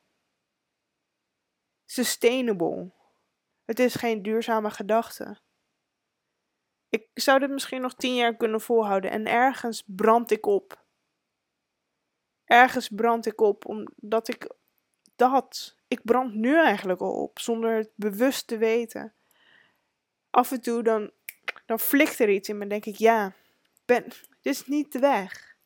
sustainable. 1.85 2.91
Het 3.65 3.79
is 3.79 3.95
geen 3.95 4.23
duurzame 4.23 4.71
gedachte. 4.71 5.39
Ik 6.89 7.11
zou 7.15 7.39
dit 7.39 7.51
misschien 7.51 7.81
nog 7.81 7.95
tien 7.95 8.15
jaar 8.15 8.37
kunnen 8.37 8.61
volhouden 8.61 9.11
en 9.11 9.27
ergens 9.27 9.83
brand 9.87 10.31
ik 10.31 10.47
op. 10.47 10.87
Ergens 12.49 12.89
brand 12.89 13.27
ik 13.27 13.41
op 13.41 13.67
omdat 13.67 14.29
ik 14.29 14.49
dat 15.17 15.77
ik 15.89 16.05
brand 16.05 16.35
nu 16.35 16.57
eigenlijk 16.57 17.01
al 17.01 17.23
op, 17.23 17.39
zonder 17.39 17.77
het 17.77 17.91
bewust 17.95 18.47
te 18.47 18.59
weten. 18.59 19.15
Af 20.31 20.53
en 20.53 20.61
toe 20.61 20.83
dan, 20.83 21.11
dan 21.67 21.79
flikt 21.79 22.19
er 22.19 22.29
iets 22.29 22.49
in 22.49 22.57
me 22.57 22.63
en 22.63 22.69
denk 22.69 22.85
ik, 22.85 22.97
ja, 22.97 23.35
ben, 23.85 24.05
dit 24.05 24.55
is 24.55 24.67
niet 24.67 24.93
de 24.93 24.99
weg. 24.99 25.57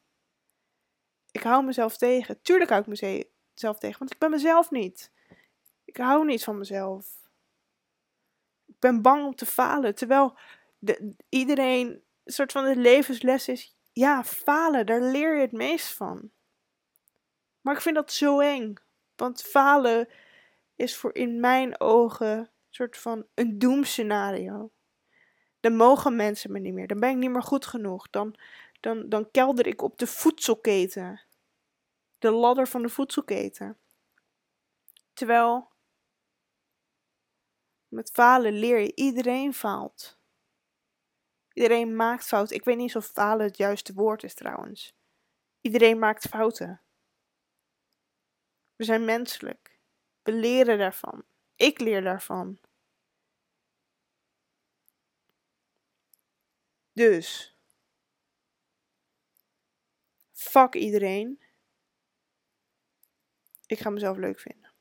Ik 1.31 1.43
hou 1.43 1.65
mezelf 1.65 1.97
tegen. 1.97 2.43
Tuurlijk 2.43 2.71
hou 2.71 2.83
ik 2.83 2.89
mezelf 2.89 3.79
tegen, 3.79 3.99
want 3.99 4.13
ik 4.13 4.19
ben 4.19 4.31
mezelf 4.31 4.71
niet. 4.71 5.11
Ik 5.85 5.97
hou 5.97 6.25
niet 6.25 6.45
van 6.45 6.59
mezelf. 6.59 7.07
Ik 8.67 8.79
ben 8.79 9.03
bang 9.03 9.25
om 9.25 9.35
te 9.35 9.47
falen, 9.47 9.95
terwijl 9.95 10.39
de, 10.79 11.15
iedereen 11.29 11.89
een 12.25 12.33
soort 12.33 12.53
van 12.53 12.65
de 12.65 12.77
levensles 12.77 13.49
is, 13.49 13.77
ja, 13.93 14.25
falen, 14.25 14.87
daar 14.87 15.03
leer 15.03 15.35
je 15.35 15.41
het 15.41 15.53
meest 15.53 15.93
van. 15.93 16.31
Maar 17.63 17.75
ik 17.75 17.81
vind 17.81 17.95
dat 17.95 18.13
zo 18.13 18.41
eng. 18.41 18.75
Want 19.17 19.43
falen 19.43 20.09
is 20.77 20.97
voor 20.97 21.15
in 21.15 21.41
mijn 21.41 21.81
ogen 21.81 22.39
een 22.39 22.49
soort 22.71 22.99
van 22.99 23.27
een 23.35 23.59
doemscenario. 23.59 24.71
Dan 25.61 25.77
mogen 25.77 26.17
mensen 26.17 26.53
me 26.53 26.59
niet 26.59 26.75
meer. 26.75 26.87
Dan 26.87 27.01
ben 27.01 27.11
ik 27.11 27.17
niet 27.17 27.31
meer 27.31 27.43
goed 27.43 27.67
genoeg. 27.67 28.11
Dan, 28.11 28.35
dan, 28.81 29.09
dan 29.09 29.31
kelder 29.31 29.67
ik 29.67 29.83
op 29.83 29.99
de 29.99 30.07
voedselketen. 30.07 31.23
De 32.19 32.31
ladder 32.31 32.67
van 32.67 32.83
de 32.83 32.89
voedselketen. 32.89 33.79
Terwijl 35.13 35.71
met 37.89 38.11
falen 38.11 38.53
leer 38.53 38.79
je. 38.79 38.95
Iedereen 38.95 39.55
faalt. 39.55 40.19
Iedereen 41.53 41.97
maakt 41.97 42.25
fouten. 42.25 42.57
Ik 42.57 42.65
weet 42.65 42.77
niet 42.77 42.97
of 42.97 43.07
falen 43.07 43.47
het 43.47 43.57
juiste 43.57 43.93
woord 43.93 44.23
is 44.23 44.35
trouwens. 44.35 44.95
Iedereen 45.61 45.99
maakt 45.99 46.29
fouten. 46.29 46.82
We 48.83 48.89
zijn 48.89 49.05
menselijk. 49.05 49.79
We 50.23 50.33
leren 50.33 50.79
daarvan. 50.79 51.25
Ik 51.55 51.81
leer 51.81 52.03
daarvan. 52.03 52.59
Dus. 56.93 57.57
Fuck 60.33 60.75
iedereen. 60.75 61.43
Ik 63.67 63.79
ga 63.79 63.91
mezelf 63.91 64.17
leuk 64.17 64.41
vinden. 64.41 64.73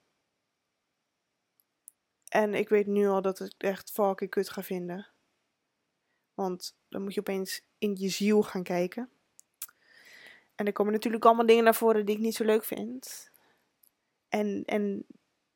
En 2.27 2.53
ik 2.53 2.69
weet 2.69 2.87
nu 2.87 3.07
al 3.07 3.21
dat 3.21 3.39
ik 3.39 3.53
echt 3.57 3.91
fucking 3.91 4.29
kut 4.29 4.49
ga 4.49 4.63
vinden. 4.63 5.07
Want 6.33 6.77
dan 6.89 7.03
moet 7.03 7.13
je 7.13 7.19
opeens 7.19 7.61
in 7.77 7.95
je 7.95 8.09
ziel 8.09 8.43
gaan 8.43 8.63
kijken. 8.63 9.09
En 10.55 10.65
er 10.65 10.73
komen 10.73 10.93
natuurlijk 10.93 11.25
allemaal 11.25 11.45
dingen 11.45 11.63
naar 11.63 11.75
voren 11.75 12.05
die 12.05 12.15
ik 12.15 12.21
niet 12.21 12.35
zo 12.35 12.43
leuk 12.43 12.63
vind. 12.63 13.30
En, 14.31 14.63
en 14.65 15.05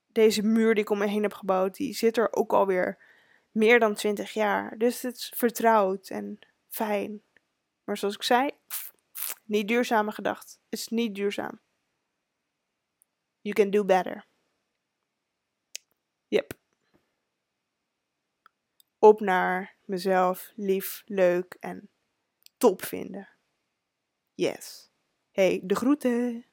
deze 0.08 0.42
muur 0.42 0.74
die 0.74 0.84
ik 0.84 0.90
om 0.90 0.98
me 0.98 1.08
heen 1.08 1.22
heb 1.22 1.34
gebouwd, 1.34 1.76
die 1.76 1.94
zit 1.94 2.18
er 2.18 2.34
ook 2.34 2.54
alweer 2.54 3.04
meer 3.52 3.80
dan 3.80 3.94
20 3.94 4.34
jaar. 4.34 4.78
Dus 4.78 5.02
het 5.02 5.16
is 5.16 5.34
vertrouwd 5.36 6.10
en 6.10 6.40
fijn. 6.68 7.22
Maar 7.84 7.98
zoals 7.98 8.16
ik 8.16 8.24
zei, 8.24 8.50
niet 9.44 9.68
duurzame 9.68 10.12
gedacht. 10.12 10.60
Het 10.70 10.80
is 10.80 10.88
niet 10.88 11.16
duurzaam. 11.16 11.60
You 13.42 13.56
can 13.56 13.70
do 13.70 13.86
better. 13.86 14.26
Yep. 16.28 16.54
Op 19.00 19.20
naar 19.20 19.76
mezelf 19.86 20.52
lief, 20.56 21.04
leuk 21.06 21.58
en 21.60 21.90
top 22.58 22.84
vinden. 22.84 23.30
Yes. 24.34 24.92
Hey, 25.32 25.62
de 25.64 25.76
groeten. 25.76 26.46